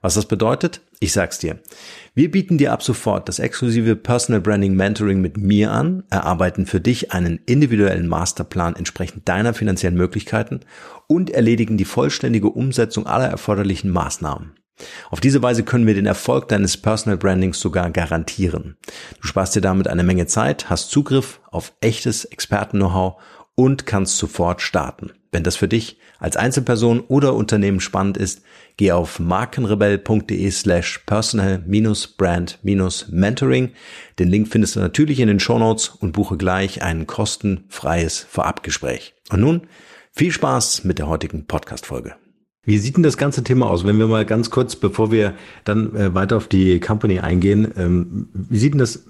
[0.00, 0.80] Was das bedeutet?
[0.98, 1.60] Ich sag's dir.
[2.14, 6.80] Wir bieten dir ab sofort das exklusive Personal Branding Mentoring mit mir an, erarbeiten für
[6.80, 10.60] dich einen individuellen Masterplan entsprechend deiner finanziellen Möglichkeiten
[11.06, 14.52] und erledigen die vollständige Umsetzung aller erforderlichen Maßnahmen.
[15.10, 18.76] Auf diese Weise können wir den Erfolg deines Personal Brandings sogar garantieren.
[19.20, 23.20] Du sparst dir damit eine Menge Zeit, hast Zugriff auf echtes Experten-Know-how
[23.54, 25.12] und kannst sofort starten.
[25.30, 28.42] Wenn das für dich als Einzelperson oder Unternehmen spannend ist,
[28.76, 33.70] geh auf markenrebell.de slash personal-brand-mentoring.
[34.18, 39.14] Den Link findest du natürlich in den Shownotes und buche gleich ein kostenfreies Vorabgespräch.
[39.30, 39.62] Und nun
[40.12, 42.16] viel Spaß mit der heutigen Podcast-Folge.
[42.64, 43.84] Wie sieht denn das ganze Thema aus?
[43.84, 48.28] Wenn wir mal ganz kurz, bevor wir dann äh, weiter auf die Company eingehen, ähm,
[48.32, 49.02] wie sieht denn das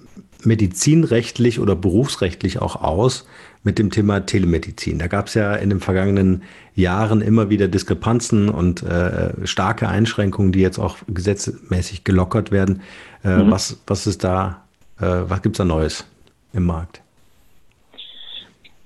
[0.43, 3.27] medizinrechtlich oder berufsrechtlich auch aus
[3.63, 4.97] mit dem Thema Telemedizin?
[4.97, 6.41] Da gab es ja in den vergangenen
[6.73, 12.81] Jahren immer wieder Diskrepanzen und äh, starke Einschränkungen, die jetzt auch gesetzmäßig gelockert werden.
[13.23, 13.51] Äh, mhm.
[13.51, 14.63] Was, was ist da,
[14.99, 16.05] äh, was gibt's da Neues
[16.53, 17.03] im Markt?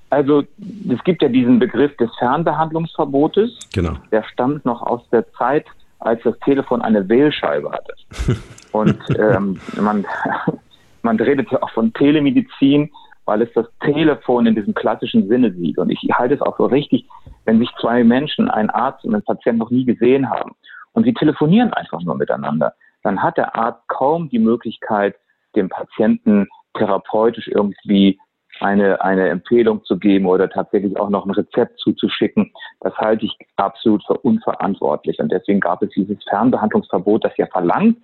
[0.09, 0.43] Also
[0.89, 3.69] es gibt ja diesen Begriff des Fernbehandlungsverbotes.
[3.73, 3.93] Genau.
[4.11, 5.65] Der stammt noch aus der Zeit,
[5.99, 7.93] als das Telefon eine Wählscheibe hatte.
[8.71, 10.05] Und ähm, man,
[11.01, 12.89] man redet ja auch von Telemedizin,
[13.25, 15.77] weil es das Telefon in diesem klassischen Sinne sieht.
[15.77, 17.05] Und ich halte es auch so richtig,
[17.45, 20.51] wenn sich zwei Menschen, ein Arzt und ein Patient noch nie gesehen haben
[20.93, 25.15] und sie telefonieren einfach nur miteinander, dann hat der Arzt kaum die Möglichkeit,
[25.55, 28.19] dem Patienten therapeutisch irgendwie
[28.61, 32.51] eine, eine Empfehlung zu geben oder tatsächlich auch noch ein Rezept zuzuschicken.
[32.81, 35.19] Das halte ich absolut für unverantwortlich.
[35.19, 37.97] Und deswegen gab es dieses Fernbehandlungsverbot, das ja verlangt,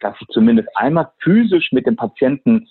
[0.00, 2.66] dass ich zumindest einmal physisch mit dem Patienten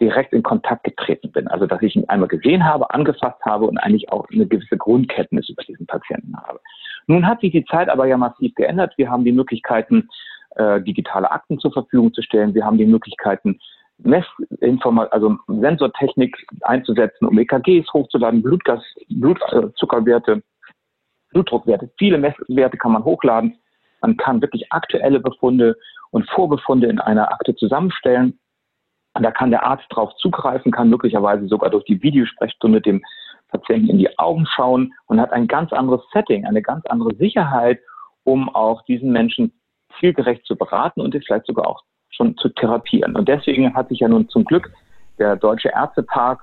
[0.00, 1.48] direkt in Kontakt getreten bin.
[1.48, 5.48] Also dass ich ihn einmal gesehen habe, angefasst habe und eigentlich auch eine gewisse Grundkenntnis
[5.48, 6.60] über diesen Patienten habe.
[7.06, 8.92] Nun hat sich die Zeit aber ja massiv geändert.
[8.96, 10.08] Wir haben die Möglichkeiten,
[10.56, 12.54] äh, digitale Akten zur Verfügung zu stellen.
[12.54, 13.58] Wir haben die Möglichkeiten,
[14.02, 20.40] Messinforma also Sensortechnik einzusetzen, um EKGs hochzuladen, Blutgas, Blutzuckerwerte, äh,
[21.30, 21.90] Blutdruckwerte.
[21.98, 23.58] Viele Messwerte kann man hochladen.
[24.00, 25.76] Man kann wirklich aktuelle Befunde
[26.10, 28.38] und Vorbefunde in einer Akte zusammenstellen.
[29.14, 33.02] Und da kann der Arzt drauf zugreifen, kann möglicherweise sogar durch die Videosprechstunde dem
[33.48, 37.80] Patienten in die Augen schauen und hat ein ganz anderes Setting, eine ganz andere Sicherheit,
[38.24, 39.52] um auch diesen Menschen
[39.98, 41.82] zielgerecht zu beraten und vielleicht sogar auch
[42.20, 43.16] schon zu therapieren.
[43.16, 44.70] Und deswegen hat sich ja nun zum Glück
[45.18, 46.38] der Deutsche Ärztetag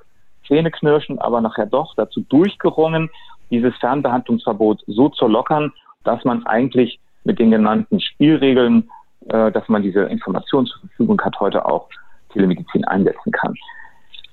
[0.48, 3.10] Zähneknirschen, aber nachher doch dazu durchgerungen,
[3.52, 5.72] dieses Fernbehandlungsverbot so zu lockern,
[6.04, 8.90] dass man eigentlich mit den genannten Spielregeln,
[9.28, 11.90] äh, dass man diese Informationen zur Verfügung hat, heute auch
[12.34, 13.54] Telemedizin einsetzen kann.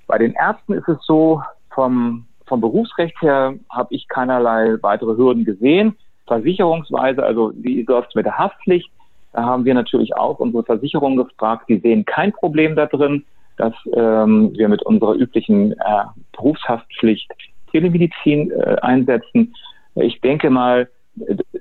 [0.06, 5.44] Bei den Ärzten ist es so, vom, vom Berufsrecht her habe ich keinerlei weitere Hürden
[5.44, 5.96] gesehen.
[6.26, 8.90] Versicherungsweise, also wie läuft mit der Haftpflicht?
[9.34, 11.68] Da haben wir natürlich auch unsere Versicherung gefragt.
[11.68, 13.24] Die sehen kein Problem da drin,
[13.56, 17.30] dass ähm, wir mit unserer üblichen äh, Berufshaftpflicht
[17.72, 19.52] Telemedizin äh, einsetzen.
[19.96, 20.88] Ich denke mal,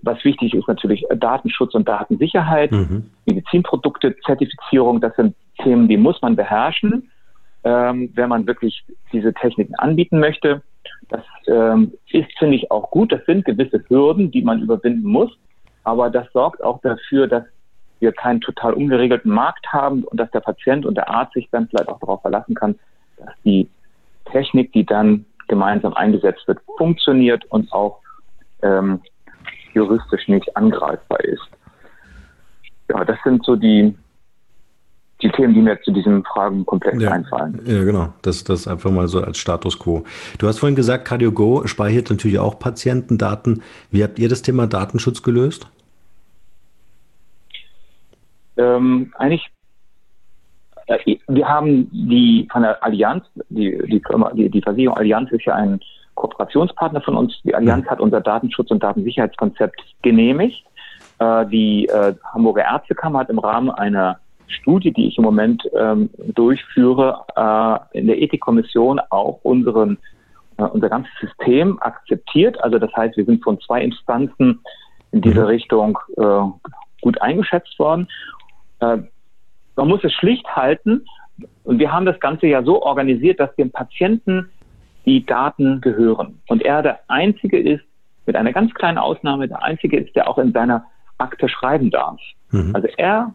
[0.03, 3.09] was wichtig ist natürlich Datenschutz und Datensicherheit, mhm.
[3.25, 7.09] Medizinprodukte, Zertifizierung, das sind Themen, die muss man beherrschen,
[7.63, 10.62] ähm, wenn man wirklich diese Techniken anbieten möchte.
[11.09, 13.12] Das ähm, ist, finde ich, auch gut.
[13.12, 15.31] Das sind gewisse Hürden, die man überwinden muss.
[15.83, 17.43] Aber das sorgt auch dafür, dass
[18.03, 21.67] wir keinen total ungeregelten Markt haben und dass der Patient und der Arzt sich dann
[21.67, 22.75] vielleicht auch darauf verlassen kann,
[23.17, 23.67] dass die
[24.31, 27.99] Technik, die dann gemeinsam eingesetzt wird, funktioniert und auch
[28.61, 29.01] ähm,
[29.73, 31.41] juristisch nicht angreifbar ist.
[32.89, 33.95] Ja, das sind so die,
[35.21, 37.59] die Themen, die mir zu diesen Fragen komplett ja, einfallen.
[37.65, 38.13] Ja, genau.
[38.21, 40.03] Das, das einfach mal so als Status quo.
[40.37, 43.63] Du hast vorhin gesagt, CardioGo speichert natürlich auch Patientendaten.
[43.89, 45.67] Wie habt ihr das Thema Datenschutz gelöst?
[48.57, 49.49] Ähm, eigentlich,
[50.87, 55.45] äh, wir haben die von der Allianz, die, die Firma, die, die Versicherung Allianz ist
[55.45, 55.79] ja ein
[56.15, 57.41] Kooperationspartner von uns.
[57.43, 60.63] Die Allianz hat unser Datenschutz- und Datensicherheitskonzept genehmigt.
[61.19, 66.09] Äh, die äh, Hamburger Ärztekammer hat im Rahmen einer Studie, die ich im Moment ähm,
[66.35, 69.97] durchführe, äh, in der Ethikkommission auch unseren,
[70.57, 72.61] äh, unser ganzes System akzeptiert.
[72.63, 74.59] Also das heißt, wir sind von zwei Instanzen
[75.11, 75.47] in diese mhm.
[75.47, 76.69] Richtung äh,
[77.01, 78.07] gut eingeschätzt worden.
[78.84, 79.04] Äh,
[79.76, 81.06] man muss es schlicht halten.
[81.63, 84.52] Und wir haben das Ganze ja so organisiert, dass dem Patienten
[85.06, 86.41] die Daten gehören.
[86.48, 87.84] Und er der Einzige ist,
[88.26, 90.86] mit einer ganz kleinen Ausnahme, der Einzige ist, der auch in seiner
[91.17, 92.19] Akte schreiben darf.
[92.52, 92.72] Mhm.
[92.74, 93.34] Also er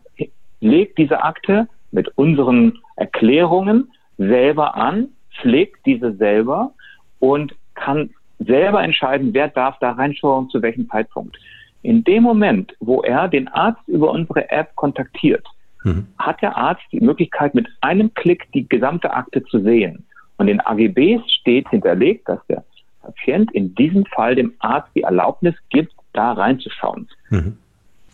[0.60, 5.08] legt diese Akte mit unseren Erklärungen selber an,
[5.40, 6.72] pflegt diese selber
[7.18, 11.36] und kann selber entscheiden, wer darf da reinschauen, zu welchem Zeitpunkt.
[11.82, 15.46] In dem Moment, wo er den Arzt über unsere App kontaktiert,
[15.84, 16.06] mhm.
[16.18, 20.04] hat der Arzt die Möglichkeit, mit einem Klick die gesamte Akte zu sehen.
[20.36, 22.64] Und in AGBs steht hinterlegt, dass der
[23.02, 27.08] Patient in diesem Fall dem Arzt die Erlaubnis gibt, da reinzuschauen.
[27.30, 27.56] Mhm.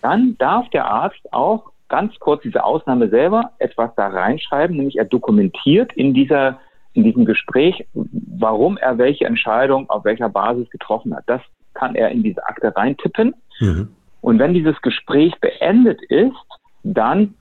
[0.02, 5.04] Dann darf der Arzt auch ganz kurz diese Ausnahme selber etwas da reinschreiben, nämlich er
[5.04, 6.58] dokumentiert in dieser
[6.94, 11.24] in diesem Gespräch, warum er welche Entscheidung auf welcher Basis getroffen hat.
[11.26, 11.40] Das
[11.74, 13.34] kann er in diese Akte reintippen.
[13.60, 13.88] Mhm.
[14.20, 16.36] Und wenn dieses Gespräch beendet ist,
[16.82, 17.34] dann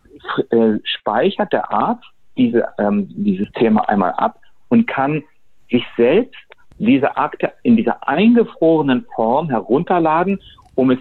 [0.49, 2.05] äh, speichert der Arzt
[2.37, 5.23] diese, ähm, dieses Thema einmal ab und kann
[5.69, 6.35] sich selbst
[6.79, 10.39] diese Akte in dieser eingefrorenen Form herunterladen,
[10.75, 10.99] um es,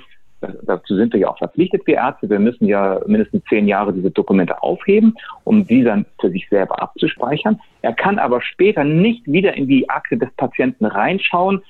[0.62, 4.10] dazu sind wir ja auch verpflichtet, wir Ärzte, wir müssen ja mindestens zehn Jahre diese
[4.10, 7.60] Dokumente aufheben, um die dann für sich selber abzuspeichern.
[7.80, 11.62] Er kann aber später nicht wieder in die Akte des Patienten reinschauen,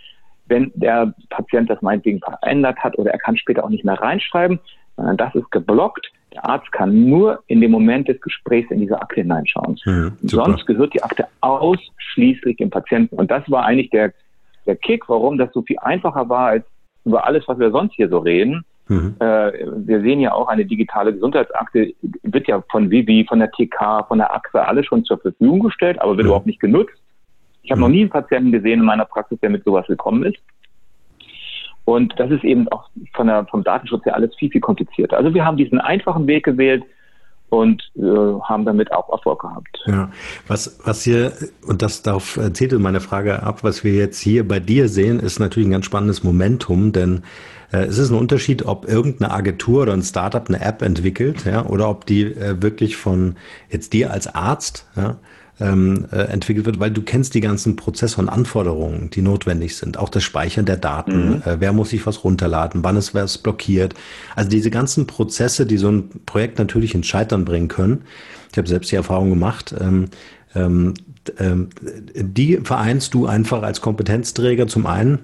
[0.52, 4.60] wenn der Patient das meinetwegen verändert hat oder er kann später auch nicht mehr reinschreiben,
[4.96, 6.12] sondern das ist geblockt.
[6.34, 9.78] Der Arzt kann nur in dem Moment des Gesprächs in diese Akte hineinschauen.
[9.84, 13.16] Ja, Sonst gehört die Akte ausschließlich dem Patienten.
[13.16, 14.12] Und das war eigentlich der,
[14.66, 16.64] der Kick, warum das so viel einfacher war als
[17.04, 18.64] über alles, was wir sonst hier so reden.
[18.88, 19.16] Mhm.
[19.20, 19.52] Äh,
[19.86, 24.18] wir sehen ja auch, eine digitale Gesundheitsakte wird ja von Vivi, von der TK, von
[24.18, 26.26] der AXA alles schon zur Verfügung gestellt, aber wird mhm.
[26.26, 27.01] überhaupt nicht genutzt.
[27.62, 30.38] Ich habe noch nie einen Patienten gesehen in meiner Praxis, der mit sowas gekommen ist.
[31.84, 35.16] Und das ist eben auch von der, vom Datenschutz her alles viel, viel komplizierter.
[35.16, 36.84] Also wir haben diesen einfachen Weg gewählt
[37.48, 39.78] und äh, haben damit auch Erfolg gehabt.
[39.86, 40.10] Ja,
[40.46, 41.32] was, was hier,
[41.66, 45.38] und das darauf zählte meine Frage ab, was wir jetzt hier bei dir sehen, ist
[45.38, 47.24] natürlich ein ganz spannendes Momentum, denn
[47.72, 51.66] äh, es ist ein Unterschied, ob irgendeine Agentur oder ein Startup eine App entwickelt, ja,
[51.66, 53.36] oder ob die äh, wirklich von
[53.68, 55.16] jetzt dir als Arzt, ja,
[55.62, 59.96] ähm, äh, entwickelt wird, weil du kennst die ganzen Prozesse und Anforderungen, die notwendig sind.
[59.96, 61.42] Auch das Speichern der Daten, mhm.
[61.44, 63.94] äh, wer muss sich was runterladen, wann ist was blockiert.
[64.34, 68.02] Also diese ganzen Prozesse, die so ein Projekt natürlich ins Scheitern bringen können.
[68.50, 69.74] Ich habe selbst die Erfahrung gemacht.
[69.80, 70.06] Ähm,
[70.54, 70.94] ähm,
[71.38, 71.68] ähm,
[72.14, 75.20] die vereinst du einfach als Kompetenzträger zum einen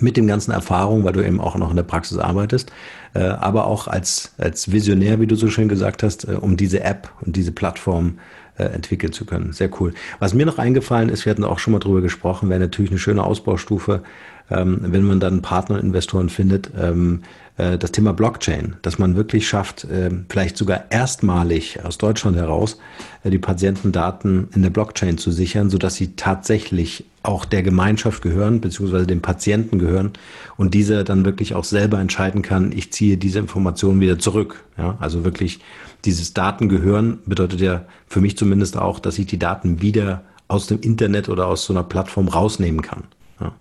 [0.00, 2.72] mit den ganzen Erfahrungen, weil du eben auch noch in der Praxis arbeitest,
[3.14, 6.82] äh, aber auch als, als Visionär, wie du so schön gesagt hast, äh, um diese
[6.82, 8.18] App und diese Plattform
[8.58, 9.52] äh, entwickeln zu können.
[9.52, 9.94] Sehr cool.
[10.18, 13.00] Was mir noch eingefallen ist, wir hatten auch schon mal drüber gesprochen, wäre natürlich eine
[13.00, 14.02] schöne Ausbaustufe,
[14.50, 17.22] ähm, wenn man dann Partner und Investoren findet, ähm,
[17.56, 22.78] äh, das Thema Blockchain, dass man wirklich schafft, äh, vielleicht sogar erstmalig aus Deutschland heraus
[23.22, 28.60] äh, die Patientendaten in der Blockchain zu sichern, sodass sie tatsächlich auch der Gemeinschaft gehören,
[28.60, 30.12] beziehungsweise dem Patienten gehören
[30.56, 34.64] und dieser dann wirklich auch selber entscheiden kann, ich ziehe diese Informationen wieder zurück.
[34.76, 35.60] Ja, also wirklich
[36.04, 40.80] dieses Datengehören bedeutet ja für mich zumindest auch, dass ich die Daten wieder aus dem
[40.80, 43.04] Internet oder aus so einer Plattform rausnehmen kann.
[43.40, 43.52] Ja.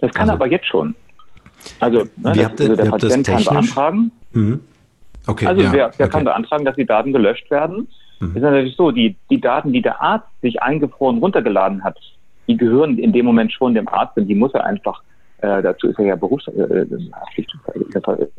[0.00, 0.94] Das kann also, aber jetzt schon.
[1.80, 4.12] Also, ne, das, habt also der Patient kann beantragen.
[4.32, 4.60] Mhm.
[5.26, 6.12] Okay, also ja, wer, wer okay.
[6.12, 7.88] kann beantragen, dass die Daten gelöscht werden?
[8.20, 8.36] Mhm.
[8.36, 11.98] ist natürlich so, die, die Daten, die der Arzt sich eingefroren runtergeladen hat,
[12.48, 15.02] die gehören in dem Moment schon dem Arzt und die muss er einfach,
[15.38, 16.86] äh, dazu ist er ja berufs, äh, äh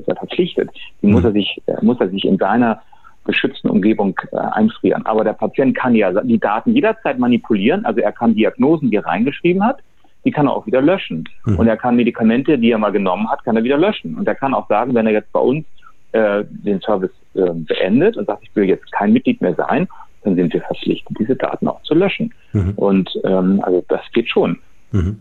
[0.05, 0.69] er verpflichtet,
[1.01, 1.13] die mhm.
[1.13, 2.81] muss er sich, äh, muss er sich in seiner
[3.27, 5.05] geschützten Umgebung äh, einfrieren.
[5.05, 9.05] Aber der Patient kann ja die Daten jederzeit manipulieren, also er kann Diagnosen, die er
[9.05, 9.77] reingeschrieben hat,
[10.25, 11.29] die kann er auch wieder löschen.
[11.45, 11.59] Mhm.
[11.59, 14.15] Und er kann Medikamente, die er mal genommen hat, kann er wieder löschen.
[14.15, 15.65] Und er kann auch sagen, wenn er jetzt bei uns
[16.11, 19.87] äh, den Service äh, beendet und sagt, ich will jetzt kein Mitglied mehr sein,
[20.23, 22.33] dann sind wir verpflichtet, diese Daten auch zu löschen.
[22.53, 22.73] Mhm.
[22.75, 24.59] Und ähm, also das geht schon.
[24.91, 25.19] Mhm.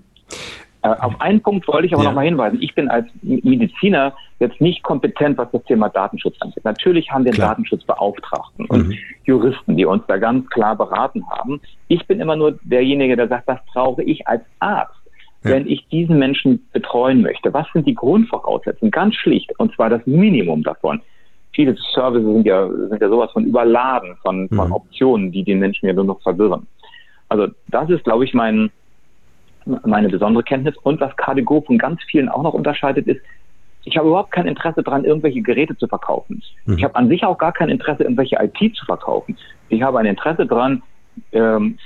[0.87, 2.11] Äh, auf einen Punkt wollte ich aber ja.
[2.11, 2.59] noch mal hinweisen.
[2.61, 6.65] Ich bin als Mediziner jetzt nicht kompetent, was das Thema Datenschutz angeht.
[6.65, 8.95] Natürlich haben wir einen Datenschutzbeauftragten und mhm.
[9.25, 11.61] Juristen, die uns da ganz klar beraten haben.
[11.89, 14.95] Ich bin immer nur derjenige, der sagt, was brauche ich als Arzt,
[15.43, 15.51] ja.
[15.51, 17.53] wenn ich diesen Menschen betreuen möchte?
[17.53, 18.93] Was sind die Grundvoraussetzungen?
[18.93, 21.01] Ganz schlicht, und zwar das Minimum davon.
[21.53, 24.75] Viele Services sind ja, sind ja sowas von überladen von, von mhm.
[24.75, 26.67] Optionen, die den Menschen ja nur noch verwirren.
[27.29, 28.71] Also das ist, glaube ich, mein,
[29.85, 30.77] meine besondere Kenntnis.
[30.83, 33.21] Und was KDGO von ganz vielen auch noch unterscheidet, ist,
[33.85, 36.43] ich habe überhaupt kein Interesse daran, irgendwelche Geräte zu verkaufen.
[36.65, 36.79] Mhm.
[36.79, 39.37] Ich habe an sich auch gar kein Interesse, irgendwelche IT zu verkaufen.
[39.69, 40.83] Ich habe ein Interesse daran,
[41.33, 41.79] ähm,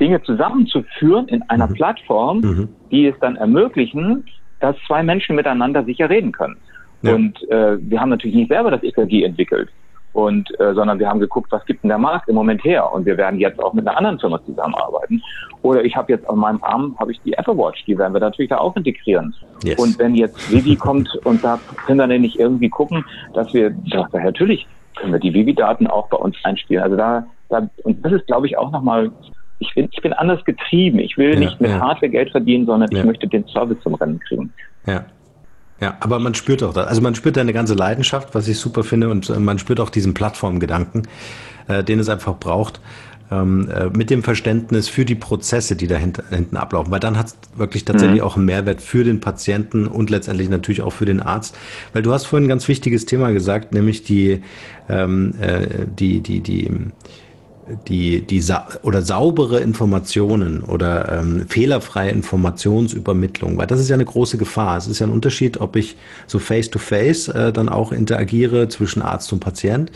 [0.00, 1.74] Dinge zusammenzuführen in einer mhm.
[1.74, 2.68] Plattform, mhm.
[2.90, 4.24] die es dann ermöglichen,
[4.58, 6.56] dass zwei Menschen miteinander sicher reden können.
[7.02, 7.14] Ja.
[7.14, 9.70] Und äh, wir haben natürlich nicht selber das EKG entwickelt
[10.12, 13.06] und äh, sondern wir haben geguckt, was gibt denn der Markt im Moment her und
[13.06, 15.22] wir werden jetzt auch mit einer anderen Firma zusammenarbeiten.
[15.62, 18.20] Oder ich habe jetzt an meinem Arm habe ich die Apple Watch, die werden wir
[18.20, 19.34] natürlich da auch integrieren.
[19.62, 19.78] Yes.
[19.78, 23.74] Und wenn jetzt Vivi kommt und sagt, können wir denn nicht irgendwie gucken, dass wir,
[23.84, 26.82] ja, natürlich können wir die Vivi-Daten auch bei uns einspielen.
[26.82, 29.10] Also da, da und das ist, glaube ich, auch nochmal
[29.60, 30.98] ich bin, ich bin anders getrieben.
[30.98, 31.80] Ich will ja, nicht mit ja.
[31.80, 32.98] Hardware Geld verdienen, sondern ja.
[32.98, 34.52] ich möchte den Service zum Rennen kriegen.
[34.86, 35.04] Ja,
[35.80, 36.86] ja, aber man spürt auch das.
[36.86, 39.90] Also man spürt deine ganze Leidenschaft, was ich super finde, und äh, man spürt auch
[39.90, 41.08] diesen Plattformgedanken,
[41.68, 42.80] äh, den es einfach braucht,
[43.30, 46.90] ähm, äh, mit dem Verständnis für die Prozesse, die da hinten ablaufen.
[46.90, 48.26] Weil dann hat es wirklich tatsächlich mhm.
[48.26, 51.56] auch einen Mehrwert für den Patienten und letztendlich natürlich auch für den Arzt.
[51.92, 54.42] Weil du hast vorhin ein ganz wichtiges Thema gesagt, nämlich die,
[54.88, 56.70] ähm, äh, die, die, die, die,
[57.88, 64.38] die sa oder saubere Informationen oder ähm, fehlerfreie Informationsübermittlung, weil das ist ja eine große
[64.38, 64.76] Gefahr.
[64.76, 69.02] Es ist ja ein Unterschied, ob ich so face-to-face -face, äh, dann auch interagiere zwischen
[69.02, 69.90] Arzt und Patient.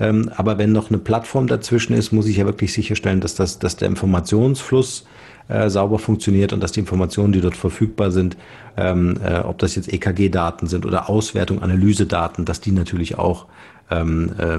[0.00, 3.58] Ähm, aber wenn noch eine Plattform dazwischen ist, muss ich ja wirklich sicherstellen, dass, das,
[3.58, 5.04] dass der Informationsfluss
[5.48, 8.36] äh, sauber funktioniert und dass die Informationen, die dort verfügbar sind,
[8.76, 13.46] ähm, äh, ob das jetzt EKG-Daten sind oder Auswertung, Analysedaten, dass die natürlich auch
[13.90, 14.58] ähm, äh,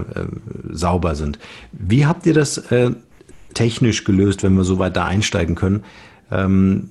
[0.71, 1.39] sauber sind.
[1.71, 2.91] Wie habt ihr das äh,
[3.53, 5.83] technisch gelöst, wenn wir so weit da einsteigen können,
[6.31, 6.89] ähm,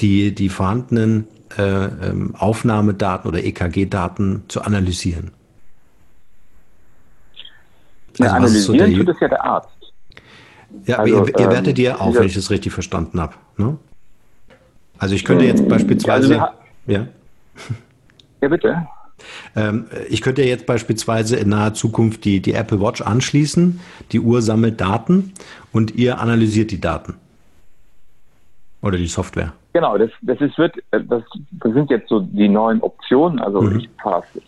[0.00, 1.26] die, die vorhandenen
[1.58, 5.32] äh, ähm, Aufnahmedaten oder EKG-Daten zu analysieren?
[8.18, 9.68] Also, ja, analysieren so tut es ja der Arzt.
[10.86, 13.34] Ja, also, ihr, ihr wertet ähm, ihr auf, wenn ich das richtig verstanden habe.
[13.56, 13.76] Ne?
[14.98, 16.40] Also ich könnte jetzt beispielsweise...
[16.40, 16.54] Also
[16.86, 17.06] ja.
[18.40, 18.86] ja, bitte.
[19.56, 23.80] Ähm, ich könnte jetzt beispielsweise in naher Zukunft die, die Apple Watch anschließen,
[24.12, 25.32] die Uhr sammelt Daten
[25.72, 27.16] und ihr analysiert die Daten.
[28.82, 29.52] Oder die Software.
[29.72, 33.38] Genau, das, das, ist, wird, das, das sind jetzt so die neuen Optionen.
[33.38, 33.78] Also mhm.
[33.78, 34.40] ich passe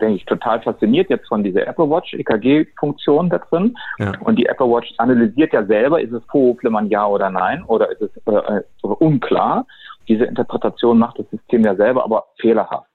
[0.00, 3.76] denke ich, total fasziniert jetzt von dieser Apple Watch EKG-Funktion da drin.
[3.98, 4.12] Ja.
[4.20, 8.02] Und die Apple Watch analysiert ja selber, ist es Vorhofflimmern ja oder nein oder ist
[8.02, 9.66] es äh, äh, unklar.
[10.08, 12.89] Diese Interpretation macht das System ja selber, aber fehlerhaft.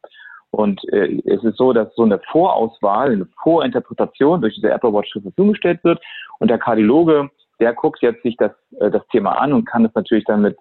[0.55, 5.11] Und äh, es ist so, dass so eine Vorauswahl, eine Vorinterpretation durch diese Apple Watch
[5.11, 6.01] zur Verfügung gestellt wird.
[6.39, 7.29] Und der Kardiologe,
[7.59, 10.57] der guckt jetzt sich das, äh, das Thema an und kann es natürlich dann mit,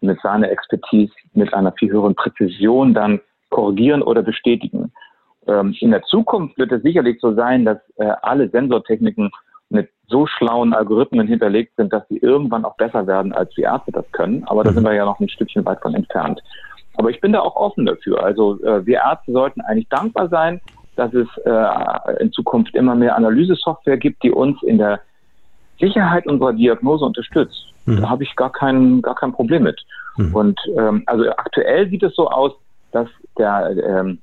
[0.00, 3.20] mit seiner Expertise mit einer viel höheren Präzision dann
[3.50, 4.90] korrigieren oder bestätigen.
[5.46, 9.30] Ähm, in der Zukunft wird es sicherlich so sein, dass äh, alle Sensortechniken
[9.68, 13.92] mit so schlauen Algorithmen hinterlegt sind, dass sie irgendwann auch besser werden, als die Ärzte
[13.92, 14.44] das können.
[14.44, 14.76] Aber da mhm.
[14.76, 16.40] sind wir ja noch ein Stückchen weit von entfernt.
[16.96, 18.22] Aber ich bin da auch offen dafür.
[18.22, 20.60] Also äh, wir Ärzte sollten eigentlich dankbar sein,
[20.96, 25.00] dass es äh, in Zukunft immer mehr Analysesoftware gibt, die uns in der
[25.78, 27.66] Sicherheit unserer Diagnose unterstützt.
[27.84, 28.00] Mhm.
[28.00, 29.80] Da habe ich gar kein, gar kein Problem mit.
[30.16, 30.34] Mhm.
[30.34, 32.52] Und ähm, also aktuell sieht es so aus,
[32.92, 34.18] dass der ähm,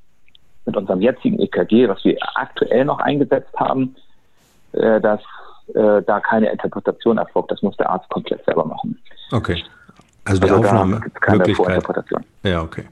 [0.65, 3.95] mit unserem jetzigen EKG, was wir aktuell noch eingesetzt haben,
[4.71, 5.21] äh, dass
[5.76, 7.51] äh, da keine Interpretation erfolgt.
[7.51, 8.99] Das muss der Arzt komplett selber machen.
[9.32, 9.63] Okay.
[10.26, 11.84] Also die also Aufnahmemöglichkeit.
[12.43, 12.84] Ja, okay.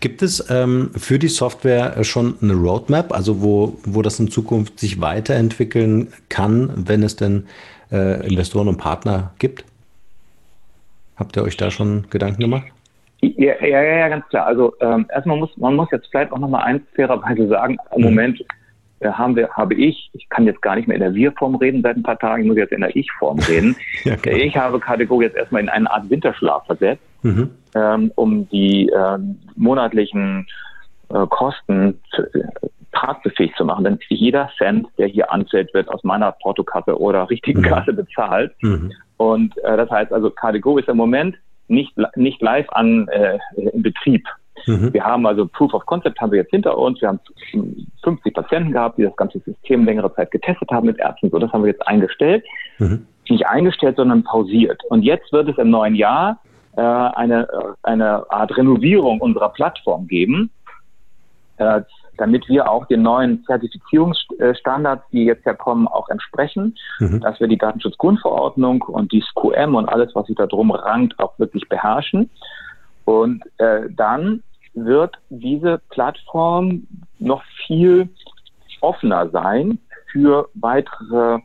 [0.00, 4.80] Gibt es ähm, für die Software schon eine Roadmap, also wo, wo das in Zukunft
[4.80, 7.46] sich weiterentwickeln kann, wenn es denn
[7.90, 9.64] äh, Investoren und Partner gibt?
[11.16, 12.66] Habt ihr euch da schon Gedanken gemacht?
[13.20, 14.46] Ja, ja, ja, ganz klar.
[14.46, 18.04] Also ähm, erstmal muss man muss jetzt vielleicht auch nochmal eins fairerweise sagen, im mhm.
[18.08, 18.44] Moment
[19.04, 21.96] haben wir, habe ich, ich kann jetzt gar nicht mehr in der Wir-Form reden seit
[21.96, 23.76] ein paar Tagen, ich muss jetzt in der Ich-Form reden.
[24.04, 27.50] ja, ich habe Kategorie jetzt erstmal in eine Art Winterschlaf versetzt, mhm.
[27.74, 29.18] ähm, um die äh,
[29.56, 30.46] monatlichen
[31.08, 32.44] äh, Kosten zu, äh,
[32.92, 33.84] tragfähig zu machen.
[33.84, 37.66] Denn jeder Cent, der hier anfällt, wird aus meiner Portokasse oder richtigen mhm.
[37.66, 38.52] Kasse bezahlt.
[38.62, 38.92] Mhm.
[39.16, 41.36] Und äh, das heißt also, Kategorie ist im Moment
[41.68, 44.26] nicht, nicht live an äh, im Betrieb.
[44.66, 44.92] Mhm.
[44.92, 47.00] Wir haben also Proof of Concept haben wir jetzt hinter uns.
[47.00, 47.20] Wir haben
[48.02, 51.30] 50 Patienten gehabt, die das ganze System längere Zeit getestet haben mit Ärzten.
[51.30, 52.44] So, das haben wir jetzt eingestellt.
[52.78, 53.06] Mhm.
[53.28, 54.82] Nicht eingestellt, sondern pausiert.
[54.88, 56.40] Und jetzt wird es im neuen Jahr
[56.76, 57.48] äh, eine,
[57.82, 60.50] eine Art Renovierung unserer Plattform geben.
[61.56, 61.82] Äh,
[62.18, 67.20] damit wir auch den neuen Zertifizierungsstandards, die jetzt ja kommen, auch entsprechen, mhm.
[67.20, 71.38] dass wir die Datenschutzgrundverordnung und die SQM und alles, was sich da drum rankt, auch
[71.38, 72.30] wirklich beherrschen.
[73.04, 74.42] Und äh, dann
[74.74, 76.86] wird diese Plattform
[77.18, 78.08] noch viel
[78.80, 79.78] offener sein
[80.10, 81.38] für weitere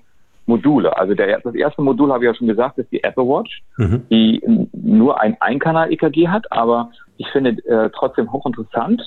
[0.45, 0.97] Module.
[0.97, 4.03] Also der, das erste Modul, habe ich ja schon gesagt, ist die Apple Watch, mhm.
[4.09, 4.41] die
[4.73, 9.01] nur ein Einkanal-EKG hat, aber ich finde äh, trotzdem hochinteressant,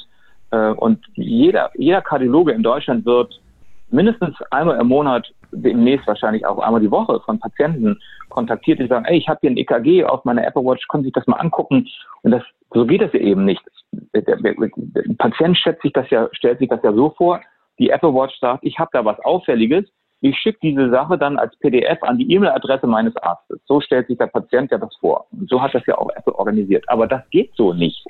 [0.50, 3.40] äh, und jeder, jeder Kardiologe in Deutschland wird
[3.93, 9.05] mindestens einmal im Monat, demnächst wahrscheinlich auch einmal die Woche von Patienten kontaktiert, die sagen,
[9.07, 11.36] ey, ich habe hier ein EKG auf meiner Apple Watch, können Sie sich das mal
[11.36, 11.88] angucken?
[12.22, 13.62] Und das, so geht das ja eben nicht.
[14.14, 17.41] Der, der, der Patient stellt sich das ja, stellt sich das ja so vor,
[17.78, 19.84] die Apple Watch sagt, ich habe da was Auffälliges,
[20.20, 23.59] ich schicke diese Sache dann als PDF an die E-Mail-Adresse meines Arztes.
[23.66, 25.26] So stellt sich der Patient ja das vor.
[25.32, 26.84] Und so hat das ja auch Apple organisiert.
[26.88, 28.05] Aber das geht so nicht.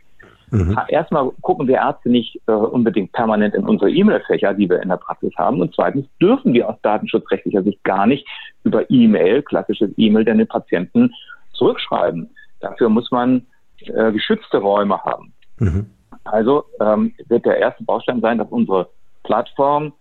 [0.51, 0.79] Mhm.
[0.89, 4.97] Erstmal gucken wir Ärzte nicht äh, unbedingt permanent in unsere E-Mail-Fächer, die wir in der
[4.97, 5.61] Praxis haben.
[5.61, 8.27] Und zweitens dürfen wir aus datenschutzrechtlicher Sicht gar nicht
[8.65, 11.15] über E-Mail, klassisches E-Mail, den Patienten
[11.53, 12.31] zurückschreiben.
[12.61, 13.47] Dafür muss man
[13.87, 15.33] äh, geschützte Räume haben.
[15.59, 15.87] Mhm.
[16.25, 18.89] Also ähm, wird der erste Baustein sein, dass unsere
[19.25, 19.93] Plattform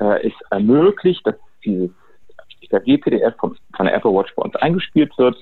[0.00, 1.90] äh, es ermöglicht, dass dieses
[2.70, 5.36] der GPDF von, von der Apple Watch bei uns eingespielt wird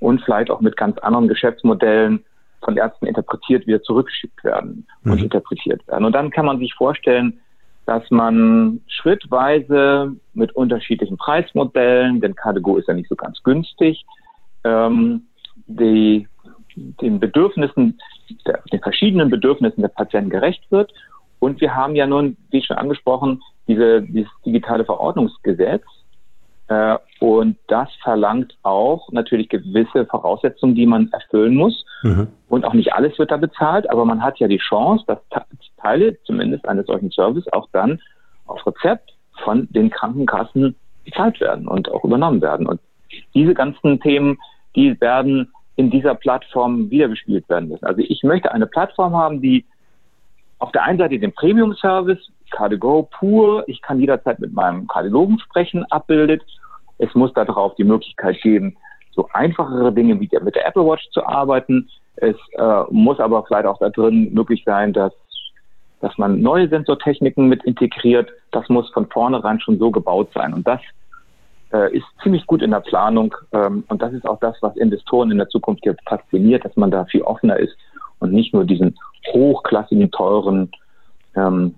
[0.00, 2.24] und vielleicht auch mit ganz anderen Geschäftsmodellen
[2.64, 5.24] von Ärzten interpretiert wieder zurückgeschickt werden und mhm.
[5.24, 6.04] interpretiert werden.
[6.04, 7.40] Und dann kann man sich vorstellen,
[7.86, 14.04] dass man schrittweise mit unterschiedlichen Preismodellen, denn KDGO ist ja nicht so ganz günstig,
[14.64, 15.26] ähm,
[15.66, 16.28] die,
[16.76, 17.98] den Bedürfnissen,
[18.46, 20.92] der, den verschiedenen Bedürfnissen der Patienten gerecht wird.
[21.40, 25.82] Und wir haben ja nun, wie schon angesprochen, diese, dieses digitale Verordnungsgesetz,
[27.20, 31.84] und das verlangt auch natürlich gewisse Voraussetzungen, die man erfüllen muss.
[32.02, 32.28] Mhm.
[32.48, 35.18] Und auch nicht alles wird da bezahlt, aber man hat ja die Chance, dass
[35.76, 38.00] Teile zumindest eines solchen Services auch dann
[38.46, 39.14] auf Rezept
[39.44, 42.66] von den Krankenkassen bezahlt werden und auch übernommen werden.
[42.66, 42.80] Und
[43.34, 44.38] diese ganzen Themen,
[44.76, 47.86] die werden in dieser Plattform wiedergespielt werden müssen.
[47.86, 49.64] Also ich möchte eine Plattform haben, die
[50.58, 55.84] auf der einen Seite den Premium-Service, CardiGo pur, ich kann jederzeit mit meinem Kardiologen sprechen,
[55.90, 56.42] abbildet
[57.02, 58.76] es muss darauf die Möglichkeit geben,
[59.10, 61.88] so einfachere Dinge wie mit der Apple Watch zu arbeiten.
[62.16, 65.12] Es äh, muss aber vielleicht auch da drin möglich sein, dass,
[66.00, 68.30] dass man neue Sensortechniken mit integriert.
[68.52, 70.54] Das muss von vornherein schon so gebaut sein.
[70.54, 70.80] Und das
[71.72, 73.34] äh, ist ziemlich gut in der Planung.
[73.52, 76.90] Ähm, und das ist auch das, was Investoren in der Zukunft jetzt fasziniert, dass man
[76.90, 77.76] da viel offener ist
[78.20, 78.96] und nicht nur diesen
[79.32, 80.70] hochklassigen, teuren
[81.34, 81.74] ähm,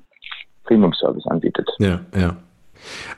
[0.64, 1.68] Premium-Service anbietet.
[1.78, 2.36] Ja, ja.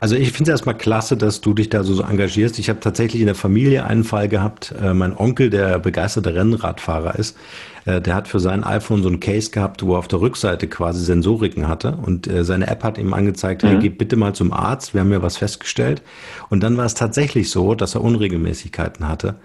[0.00, 2.58] Also ich finde es erstmal klasse, dass du dich da so, so engagierst.
[2.58, 4.74] Ich habe tatsächlich in der Familie einen Fall gehabt.
[4.80, 7.36] Äh, mein Onkel, der begeisterter Rennradfahrer ist,
[7.84, 10.66] äh, der hat für sein iPhone so ein Case gehabt, wo er auf der Rückseite
[10.66, 11.96] quasi Sensoriken hatte.
[12.02, 13.68] Und äh, seine App hat ihm angezeigt, mhm.
[13.68, 16.02] hey, geh bitte mal zum Arzt, wir haben ja was festgestellt.
[16.50, 19.36] Und dann war es tatsächlich so, dass er Unregelmäßigkeiten hatte.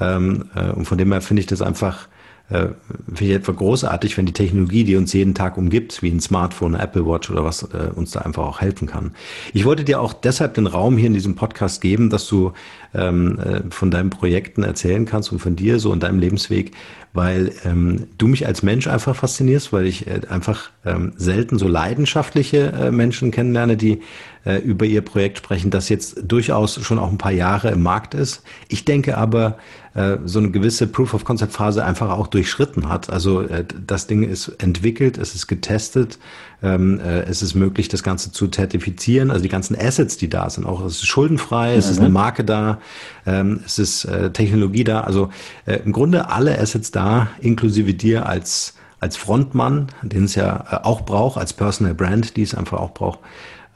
[0.00, 2.08] Ähm, äh, und von dem her finde ich das einfach
[2.50, 2.68] äh,
[3.06, 6.74] finde ich etwa großartig, wenn die Technologie, die uns jeden Tag umgibt, wie ein Smartphone,
[6.74, 9.12] Apple Watch oder was, äh, uns da einfach auch helfen kann.
[9.52, 12.52] Ich wollte dir auch deshalb den Raum hier in diesem Podcast geben, dass du
[12.94, 16.72] ähm, äh, von deinen Projekten erzählen kannst und von dir so in deinem Lebensweg,
[17.12, 21.66] weil ähm, du mich als Mensch einfach faszinierst, weil ich äh, einfach ähm, selten so
[21.66, 24.00] leidenschaftliche äh, Menschen kennenlerne, die
[24.44, 28.14] äh, über ihr Projekt sprechen, das jetzt durchaus schon auch ein paar Jahre im Markt
[28.14, 28.42] ist.
[28.68, 29.58] Ich denke aber,
[29.94, 33.10] äh, so eine gewisse Proof-of-Concept-Phase einfach auch durchschritten hat.
[33.10, 36.18] Also äh, das Ding ist entwickelt, es ist getestet,
[36.62, 39.30] ähm, äh, es ist möglich, das Ganze zu zertifizieren.
[39.30, 41.92] Also die ganzen Assets, die da sind, auch es ist schuldenfrei, es mhm.
[41.92, 42.78] ist eine Marke da,
[43.26, 45.00] ähm, es ist äh, Technologie da.
[45.00, 45.30] Also
[45.66, 50.76] äh, im Grunde alle Assets da, inklusive dir als als Frontmann, den es ja äh,
[50.84, 53.20] auch braucht, als Personal Brand, die es einfach auch braucht,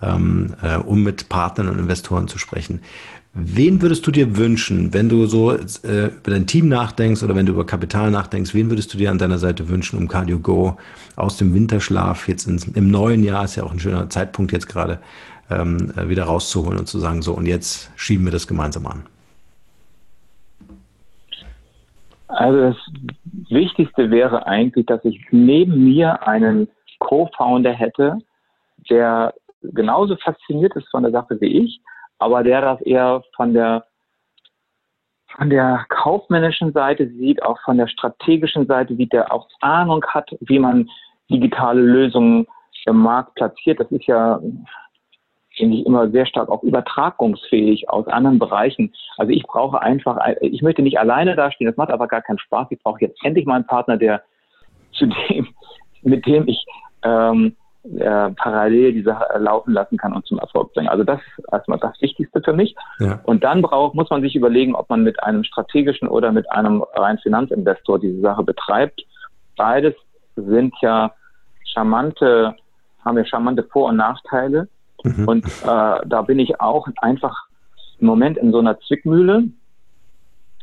[0.03, 2.83] ähm, äh, um mit Partnern und Investoren zu sprechen.
[3.37, 5.57] Wen würdest du dir wünschen, wenn du so äh,
[6.07, 9.19] über dein Team nachdenkst oder wenn du über Kapital nachdenkst, wen würdest du dir an
[9.19, 10.77] deiner Seite wünschen, um Cardio Go
[11.17, 14.69] aus dem Winterschlaf jetzt ins, im neuen Jahr, ist ja auch ein schöner Zeitpunkt jetzt
[14.69, 15.01] gerade,
[15.51, 19.03] ähm, äh, wieder rauszuholen und zu sagen, so und jetzt schieben wir das gemeinsam an?
[22.29, 22.77] Also das
[23.51, 26.69] Wichtigste wäre eigentlich, dass ich neben mir einen
[27.01, 28.19] Co-Founder hätte,
[28.89, 31.81] der genauso fasziniert ist von der Sache wie ich,
[32.25, 33.85] aber der das eher von der
[35.37, 40.31] von der kaufmännischen Seite sieht, auch von der strategischen Seite sieht, der auch Ahnung hat,
[40.41, 40.89] wie man
[41.29, 42.47] digitale Lösungen
[42.87, 43.81] im Markt platziert.
[43.81, 44.41] Das ist ja,
[45.57, 48.95] finde ich, immer sehr stark auch übertragungsfähig aus anderen Bereichen.
[49.19, 52.69] Also ich brauche einfach, ich möchte nicht alleine dastehen, das macht aber gar keinen Spaß.
[52.71, 54.23] Ich brauche jetzt endlich mal einen Partner, der
[54.93, 55.49] zu dem,
[56.03, 56.65] mit dem ich
[57.03, 60.89] ähm, äh, parallel die Sache laufen lassen kann und zum Erfolg bringen.
[60.89, 62.75] Also das ist erstmal das Wichtigste für mich.
[62.99, 63.21] Ja.
[63.25, 66.83] Und dann braucht, muss man sich überlegen, ob man mit einem strategischen oder mit einem
[66.95, 69.05] rein Finanzinvestor diese Sache betreibt.
[69.57, 69.95] Beides
[70.35, 71.13] sind ja
[71.75, 72.55] charmante,
[73.05, 74.69] haben ja charmante Vor- und Nachteile.
[75.03, 75.29] Mhm.
[75.29, 77.37] Und äh, da bin ich auch einfach
[77.99, 79.45] im Moment in so einer Zwickmühle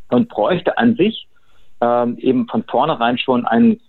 [0.09, 1.27] und bräuchte an sich
[1.81, 3.79] ähm, eben von vornherein schon einen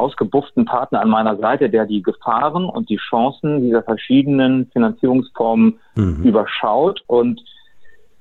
[0.00, 6.22] ausgebufften Partner an meiner Seite, der die Gefahren und die Chancen dieser verschiedenen Finanzierungsformen mhm.
[6.24, 7.40] überschaut und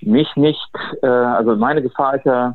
[0.01, 0.69] mich nicht,
[1.01, 2.53] äh, also meine Gefahr ist ja,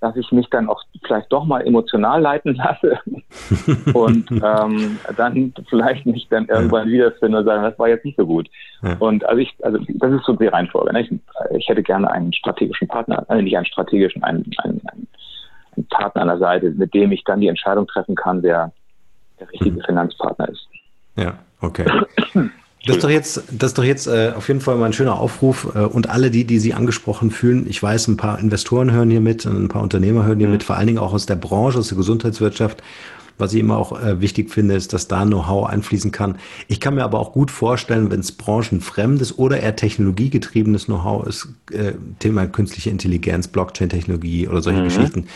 [0.00, 3.00] dass ich mich dann auch vielleicht doch mal emotional leiten lasse
[3.94, 6.92] und ähm, dann vielleicht mich dann irgendwann ja.
[6.92, 8.48] wiederfinde und sage, das war jetzt nicht so gut.
[8.82, 8.96] Ja.
[9.00, 10.92] Und also ich, also das ist so die Reihenfolge.
[10.92, 11.00] Ne?
[11.00, 11.12] Ich,
[11.56, 15.08] ich hätte gerne einen strategischen Partner, also nicht einen strategischen, einen, einen, einen
[15.78, 18.72] einen Partner an der Seite, mit dem ich dann die Entscheidung treffen kann, wer
[19.40, 19.82] der richtige mhm.
[19.86, 20.66] Finanzpartner ist.
[21.16, 21.84] Ja, okay.
[22.86, 25.18] Das ist doch jetzt, das ist doch jetzt äh, auf jeden Fall mal ein schöner
[25.18, 27.66] Aufruf äh, und alle die, die Sie angesprochen fühlen.
[27.68, 30.54] Ich weiß, ein paar Investoren hören hier mit, ein paar Unternehmer hören hier mhm.
[30.54, 32.82] mit, vor allen Dingen auch aus der Branche, aus der Gesundheitswirtschaft.
[33.36, 36.38] Was ich immer auch äh, wichtig finde, ist, dass da Know-how einfließen kann.
[36.66, 41.48] Ich kann mir aber auch gut vorstellen, wenn es branchenfremdes oder eher technologiegetriebenes Know-how ist,
[41.70, 44.84] äh, Thema künstliche Intelligenz, Blockchain-Technologie oder solche mhm.
[44.84, 45.28] Geschichten,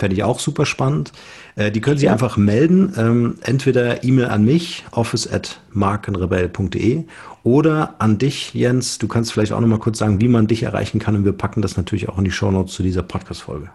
[0.00, 1.12] Fände ich auch super spannend.
[1.56, 2.12] Äh, die können Sie ja.
[2.12, 2.94] einfach melden.
[2.96, 7.04] Ähm, entweder E-Mail an mich, office at markenrebell.de
[7.44, 8.96] oder an dich, Jens.
[8.98, 11.16] Du kannst vielleicht auch noch mal kurz sagen, wie man dich erreichen kann.
[11.16, 13.68] Und wir packen das natürlich auch in die Show Notes zu dieser Podcast-Folge.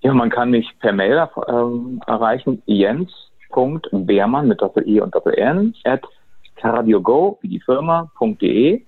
[0.00, 2.62] Ja, man kann mich per Mail ähm, erreichen.
[2.64, 6.02] Jens.beermann mit Doppel-E und Doppel-N at
[6.56, 8.80] cardiogo, wie die Firma.de.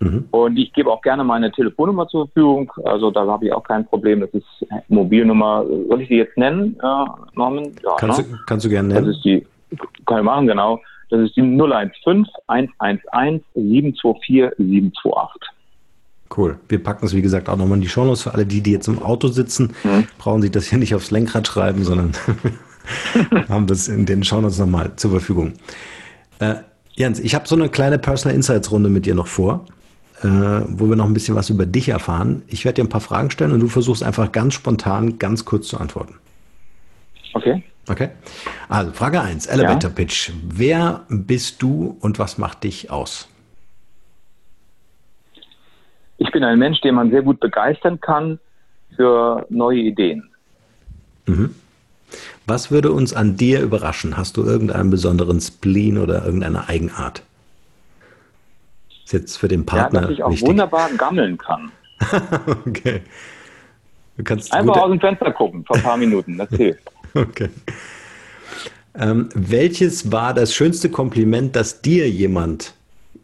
[0.00, 0.28] Mhm.
[0.30, 2.72] Und ich gebe auch gerne meine Telefonnummer zur Verfügung.
[2.84, 4.20] Also da habe ich auch kein Problem.
[4.20, 4.46] Das ist
[4.88, 5.64] Mobilnummer.
[5.88, 7.72] Soll ich sie jetzt nennen, äh, Norman?
[7.82, 8.24] Ja, kannst, ne?
[8.24, 9.06] du, kannst du gerne nennen.
[9.06, 9.44] Das ist die,
[10.06, 10.80] kann ich machen, genau.
[11.10, 15.48] Das ist die 015 111 724 728.
[16.36, 16.58] Cool.
[16.68, 18.86] Wir packen es, wie gesagt, auch nochmal in die Shownotes für alle die, die jetzt
[18.86, 19.74] im Auto sitzen.
[19.82, 20.06] Mhm.
[20.18, 22.12] Brauchen sich das hier nicht aufs Lenkrad schreiben, sondern
[23.48, 25.54] haben das in den Shownotes nochmal zur Verfügung.
[26.38, 26.56] Äh,
[26.94, 29.64] Jens, ich habe so eine kleine Personal Insights Runde mit dir noch vor
[30.22, 32.42] wo wir noch ein bisschen was über dich erfahren.
[32.48, 35.68] Ich werde dir ein paar Fragen stellen und du versuchst einfach ganz spontan, ganz kurz
[35.68, 36.14] zu antworten.
[37.34, 37.62] Okay.
[37.88, 38.10] Okay.
[38.68, 39.96] Also Frage 1, Elevator ja.
[39.96, 40.30] Pitch.
[40.42, 43.28] Wer bist du und was macht dich aus?
[46.18, 48.38] Ich bin ein Mensch, den man sehr gut begeistern kann
[48.96, 50.28] für neue Ideen.
[51.26, 51.54] Mhm.
[52.46, 54.16] Was würde uns an dir überraschen?
[54.16, 57.22] Hast du irgendeinen besonderen Spleen oder irgendeine Eigenart?
[59.08, 60.00] Ist jetzt für den Partner.
[60.02, 60.46] Ja, dass ich auch wichtig.
[60.46, 61.72] wunderbar gammeln kann.
[62.66, 63.00] okay.
[64.18, 66.82] Du kannst Einfach aus dem Fenster gucken, vor ein paar Minuten, das hilft.
[67.14, 67.48] Okay.
[68.94, 72.74] Ähm, welches war das schönste Kompliment, das dir jemand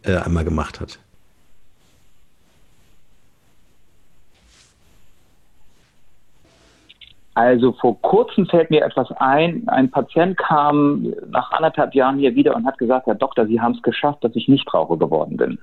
[0.04, 0.98] äh, einmal gemacht hat?
[7.34, 9.64] Also vor kurzem fällt mir etwas ein.
[9.66, 13.74] Ein Patient kam nach anderthalb Jahren hier wieder und hat gesagt, Herr Doktor, Sie haben
[13.74, 15.58] es geschafft, dass ich Nichtraucher geworden bin.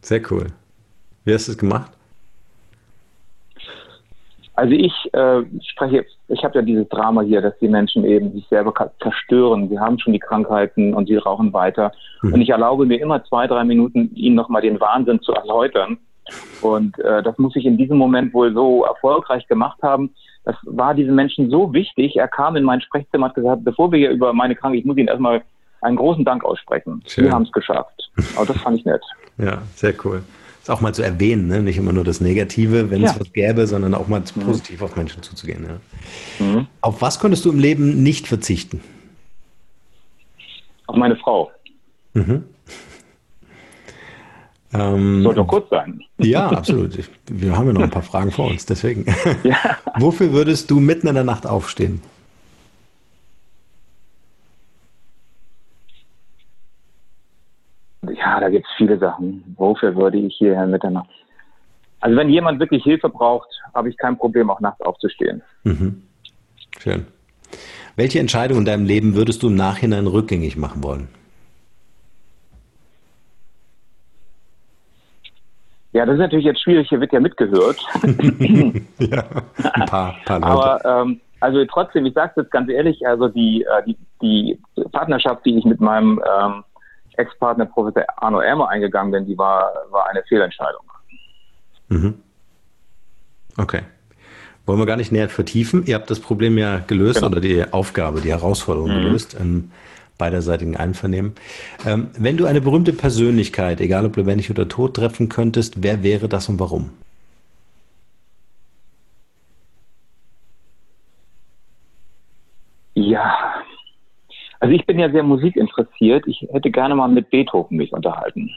[0.00, 0.46] Sehr cool.
[1.24, 1.90] Wie hast du es gemacht?
[4.56, 5.42] Also ich äh,
[5.72, 9.68] spreche, ich habe ja dieses Drama hier, dass die Menschen eben sich selber zerstören.
[9.68, 11.92] Sie haben schon die Krankheiten und sie rauchen weiter.
[12.22, 15.98] Und ich erlaube mir immer zwei, drei Minuten, ihnen nochmal den Wahnsinn zu erläutern.
[16.62, 20.14] Und äh, das muss ich in diesem Moment wohl so erfolgreich gemacht haben.
[20.44, 22.16] Das war diesen Menschen so wichtig.
[22.16, 24.84] Er kam in mein Sprechzimmer und hat gesagt, bevor wir hier über meine Krankheit, ich
[24.84, 25.42] muss Ihnen erstmal
[25.80, 27.02] einen großen Dank aussprechen.
[27.06, 27.24] Schön.
[27.26, 28.10] Sie haben es geschafft.
[28.36, 29.02] Aber das fand ich nett.
[29.36, 30.22] Ja, sehr cool.
[30.62, 31.60] Ist auch mal zu erwähnen, ne?
[31.60, 33.20] nicht immer nur das Negative, wenn es Ja.
[33.20, 35.66] was gäbe, sondern auch mal positiv auf Menschen zuzugehen.
[36.38, 36.46] Ja.
[36.46, 36.66] Mhm.
[36.80, 38.80] Auf was konntest du im Leben nicht verzichten?
[40.86, 41.50] Auf meine Frau.
[44.74, 46.02] Ähm, Sollte doch kurz sein.
[46.18, 46.98] ja, absolut.
[47.30, 49.06] Wir haben ja noch ein paar Fragen vor uns, deswegen.
[49.44, 49.78] Ja.
[49.98, 52.02] Wofür würdest du mitten in der Nacht aufstehen?
[58.12, 59.54] Ja, da gibt es viele Sachen.
[59.56, 61.08] Wofür würde ich hierher miteinander?
[62.00, 65.40] Also wenn jemand wirklich Hilfe braucht, habe ich kein Problem, auch nachts aufzustehen.
[66.78, 67.06] Schön.
[67.96, 71.08] Welche Entscheidung in deinem Leben würdest du im Nachhinein rückgängig machen wollen?
[75.94, 77.78] Ja, das ist natürlich jetzt schwierig, hier wird ja mitgehört.
[78.98, 79.24] ja,
[79.72, 80.44] ein paar, paar Leute.
[80.44, 84.60] Aber ähm, also trotzdem, ich sage es jetzt ganz ehrlich, also die, äh, die, die
[84.90, 86.64] Partnerschaft, die ich mit meinem ähm,
[87.16, 90.82] Ex-Partner Professor Arno Elmer eingegangen bin, die war, war eine Fehlentscheidung.
[93.56, 93.82] Okay.
[94.66, 95.84] Wollen wir gar nicht näher vertiefen.
[95.86, 97.28] Ihr habt das Problem ja gelöst Genau.
[97.28, 99.70] oder die Aufgabe, die Herausforderung gelöst im
[100.18, 101.34] beiderseitigen Einvernehmen.
[101.86, 106.28] Ähm, wenn du eine berühmte Persönlichkeit, egal ob lebendig oder tot, treffen könntest, wer wäre
[106.28, 106.90] das und warum?
[112.94, 113.34] Ja,
[114.60, 116.26] also ich bin ja sehr musikinteressiert.
[116.26, 118.50] Ich hätte gerne mal mit Beethoven mich unterhalten.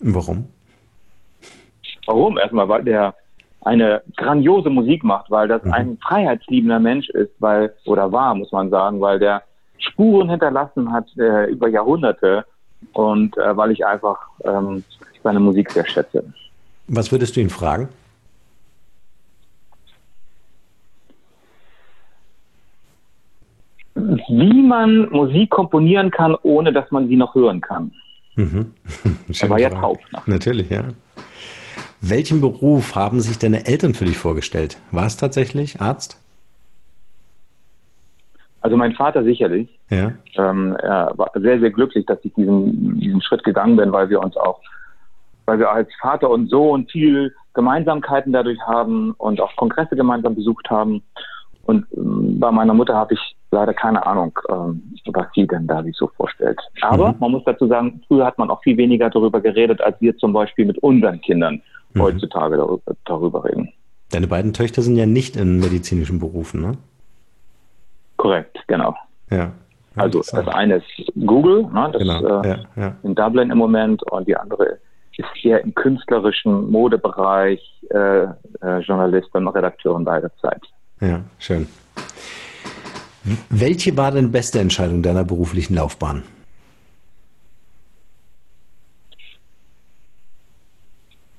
[0.00, 0.46] Warum?
[2.06, 2.38] Warum?
[2.38, 3.14] Erstmal, weil der
[3.62, 8.70] eine grandiose Musik macht, weil das ein freiheitsliebender Mensch ist, weil, oder war, muss man
[8.70, 9.42] sagen, weil der
[9.80, 12.44] Spuren hinterlassen hat äh, über Jahrhunderte
[12.92, 14.84] und äh, weil ich einfach ähm,
[15.22, 16.24] seine Musik sehr schätze.
[16.88, 17.88] Was würdest du ihn fragen?
[23.94, 27.92] Wie man Musik komponieren kann, ohne dass man sie noch hören kann.
[29.40, 29.98] Er war ja taub.
[30.26, 30.84] Natürlich, ja.
[32.00, 34.78] Welchen Beruf haben sich deine Eltern für dich vorgestellt?
[34.90, 36.18] War es tatsächlich Arzt?
[38.60, 39.68] Also mein Vater sicherlich.
[39.88, 40.12] Ja.
[40.36, 44.20] ähm, er war sehr, sehr glücklich, dass ich diesen, diesen Schritt gegangen bin, weil wir
[44.20, 44.60] uns auch,
[45.46, 50.68] weil wir als Vater und Sohn viel Gemeinsamkeiten dadurch haben und auch Kongresse gemeinsam besucht
[50.70, 51.02] haben.
[51.64, 55.82] Und ähm, bei meiner Mutter habe ich leider keine Ahnung, ähm, was sie denn da
[55.82, 56.60] sich so vorstellt.
[56.82, 60.16] Aber man muss dazu sagen, früher hat man auch viel weniger darüber geredet, als wir
[60.18, 61.62] zum Beispiel mit unseren Kindern
[61.98, 63.72] heutzutage darüber, darüber reden.
[64.10, 66.72] Deine beiden Töchter sind ja nicht in medizinischen Berufen, ne?
[68.20, 68.94] Korrekt, genau.
[69.30, 69.50] Ja.
[69.96, 72.96] Also das eine ist Google, ne, das Genau, äh, ja, ja.
[73.02, 74.78] in Dublin im Moment und die andere
[75.16, 80.60] ist eher im künstlerischen Modebereich, äh, äh, Journalistin, Redakteurin beider Zeit.
[81.00, 81.66] Ja, schön.
[83.48, 86.22] Welche war denn beste Entscheidung deiner beruflichen Laufbahn?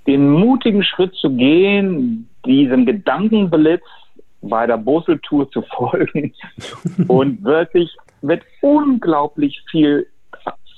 [0.07, 3.84] Den mutigen Schritt zu gehen, diesem Gedankenblitz
[4.41, 6.33] bei der Bossel-Tour zu folgen
[7.07, 10.07] und wirklich mit unglaublich viel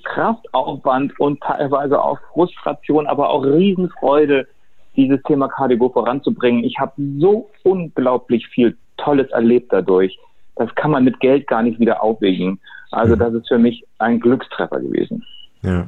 [0.04, 4.48] Kraftaufwand und teilweise auch Frustration, aber auch Riesenfreude,
[4.96, 6.64] dieses Thema KDGO voranzubringen.
[6.64, 10.18] Ich habe so unglaublich viel Tolles erlebt dadurch.
[10.56, 12.60] Das kann man mit Geld gar nicht wieder aufwiegen.
[12.92, 15.26] Also das ist für mich ein Glückstreffer gewesen.
[15.64, 15.88] Ja.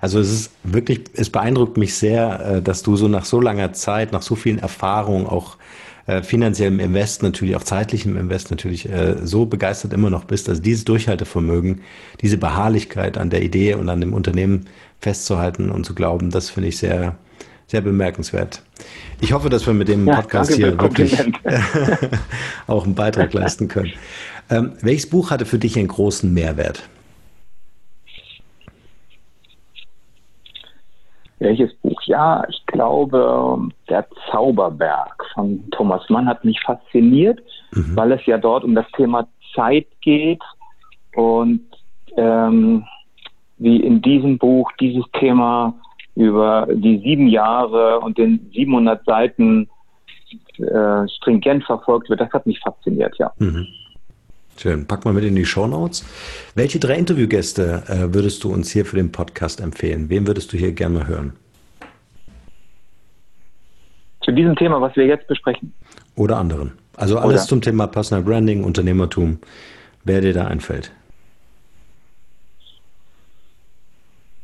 [0.00, 3.72] Also es ist wirklich, es beeindruckt mich sehr, äh, dass du so nach so langer
[3.72, 5.56] Zeit, nach so vielen Erfahrungen, auch
[6.06, 10.48] äh, finanziellem Invest natürlich, auch zeitlichem Invest natürlich, äh, so begeistert immer noch bist.
[10.48, 11.80] Also dieses Durchhaltevermögen,
[12.20, 14.66] diese Beharrlichkeit an der Idee und an dem Unternehmen
[15.00, 17.16] festzuhalten und zu glauben, das finde ich sehr,
[17.68, 18.62] Sehr bemerkenswert.
[19.20, 21.18] Ich hoffe, dass wir mit dem Podcast ja, hier wirklich
[22.68, 23.92] auch einen Beitrag leisten können.
[24.48, 26.88] Ähm, welches Buch hatte für dich einen großen Mehrwert?
[31.38, 32.00] Welches Buch?
[32.04, 37.40] Ja, ich glaube, der Zauberberg von Thomas Mann hat mich fasziniert,
[37.72, 37.94] mhm.
[37.94, 40.42] weil es ja dort um das Thema Zeit geht
[41.14, 41.60] und
[42.16, 42.84] ähm,
[43.58, 45.74] wie in diesem Buch dieses Thema
[46.14, 49.68] über die sieben Jahre und den 700 Seiten
[50.58, 53.30] äh, stringent verfolgt wird, das hat mich fasziniert, ja.
[53.38, 53.66] Mhm.
[54.58, 54.86] Schön.
[54.86, 56.04] Pack mal mit in die Show Notes.
[56.54, 60.08] Welche drei Interviewgäste äh, würdest du uns hier für den Podcast empfehlen?
[60.08, 61.34] Wen würdest du hier gerne hören?
[64.22, 65.72] Zu diesem Thema, was wir jetzt besprechen.
[66.16, 66.72] Oder anderen.
[66.96, 67.48] Also alles Oder?
[67.48, 69.38] zum Thema Personal Branding, Unternehmertum,
[70.04, 70.90] wer dir da einfällt.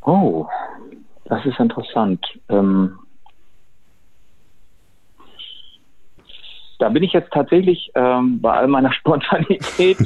[0.03, 0.47] Oh,
[1.25, 2.25] das ist interessant.
[2.51, 2.99] Ähm,
[6.83, 9.99] da bin ich jetzt tatsächlich ähm, bei all meiner Spontanität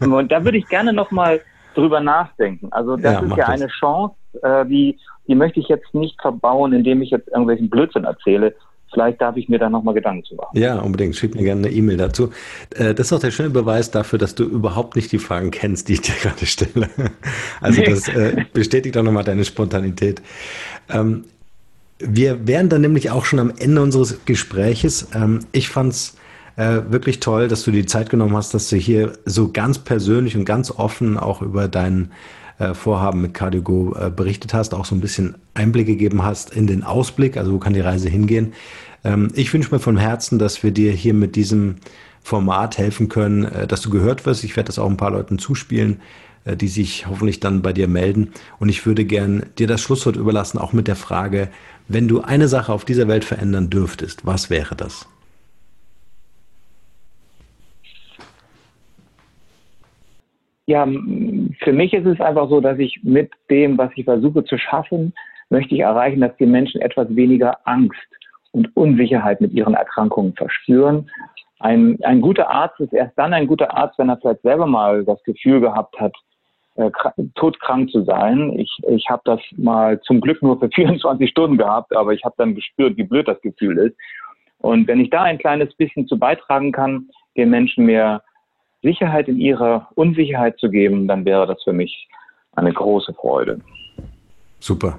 [0.00, 1.42] und da würde ich gerne nochmal
[1.74, 2.68] drüber nachdenken.
[2.70, 3.48] Also das ja, ist ja das.
[3.48, 8.04] eine Chance, äh, die, die möchte ich jetzt nicht verbauen, indem ich jetzt irgendwelchen Blödsinn
[8.04, 8.54] erzähle.
[8.94, 10.58] Vielleicht darf ich mir da nochmal Gedanken zu machen.
[10.58, 11.16] Ja, unbedingt.
[11.16, 12.30] Schick mir gerne eine E-Mail dazu.
[12.74, 15.88] Äh, das ist auch der schöne Beweis dafür, dass du überhaupt nicht die Fragen kennst,
[15.88, 16.88] die ich dir gerade stelle.
[17.60, 20.22] Also das äh, bestätigt auch nochmal deine Spontanität.
[20.88, 21.24] Ähm,
[22.04, 25.08] wir wären dann nämlich auch schon am Ende unseres Gespräches.
[25.14, 26.16] Ähm, ich fand's
[26.56, 30.36] äh, wirklich toll, dass du die Zeit genommen hast, dass du hier so ganz persönlich
[30.36, 32.10] und ganz offen auch über dein
[32.58, 36.66] äh, Vorhaben mit CardioGo äh, berichtet hast, auch so ein bisschen Einblick gegeben hast in
[36.66, 38.52] den Ausblick, also wo kann die Reise hingehen.
[39.04, 41.76] Ähm, ich wünsche mir von Herzen, dass wir dir hier mit diesem
[42.22, 44.44] Format helfen können, dass du gehört wirst.
[44.44, 46.00] Ich werde das auch ein paar Leuten zuspielen,
[46.44, 48.32] die sich hoffentlich dann bei dir melden.
[48.58, 51.48] Und ich würde gern dir das Schlusswort überlassen, auch mit der Frage,
[51.88, 55.08] wenn du eine Sache auf dieser Welt verändern dürftest, was wäre das?
[60.66, 60.86] Ja,
[61.58, 65.12] für mich ist es einfach so, dass ich mit dem, was ich versuche zu schaffen,
[65.50, 67.98] möchte ich erreichen, dass die Menschen etwas weniger Angst
[68.52, 71.10] und Unsicherheit mit ihren Erkrankungen verspüren.
[71.58, 75.04] Ein, ein guter Arzt ist erst dann ein guter Arzt, wenn er vielleicht selber mal
[75.04, 76.14] das Gefühl gehabt hat,
[76.76, 76.90] äh,
[77.34, 78.58] todkrank zu sein.
[78.58, 82.34] Ich, ich habe das mal zum Glück nur für 24 Stunden gehabt, aber ich habe
[82.38, 83.96] dann gespürt, wie blöd das Gefühl ist.
[84.58, 88.22] Und wenn ich da ein kleines bisschen zu beitragen kann, den Menschen mehr
[88.82, 92.08] Sicherheit in ihrer Unsicherheit zu geben, dann wäre das für mich
[92.54, 93.60] eine große Freude.
[94.60, 94.98] Super.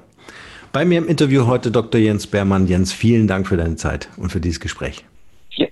[0.71, 2.01] Bei mir im Interview heute Dr.
[2.01, 2.67] Jens Beermann.
[2.67, 5.05] Jens, vielen Dank für deine Zeit und für dieses Gespräch.
[5.51, 5.67] Ja,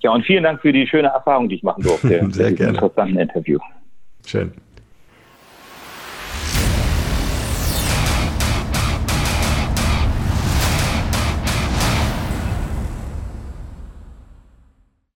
[0.00, 2.08] ja und vielen Dank für die schöne Erfahrung, die ich machen durfte.
[2.30, 2.72] Sehr gerne.
[2.72, 3.58] Interessanten Interview.
[4.26, 4.52] Schön.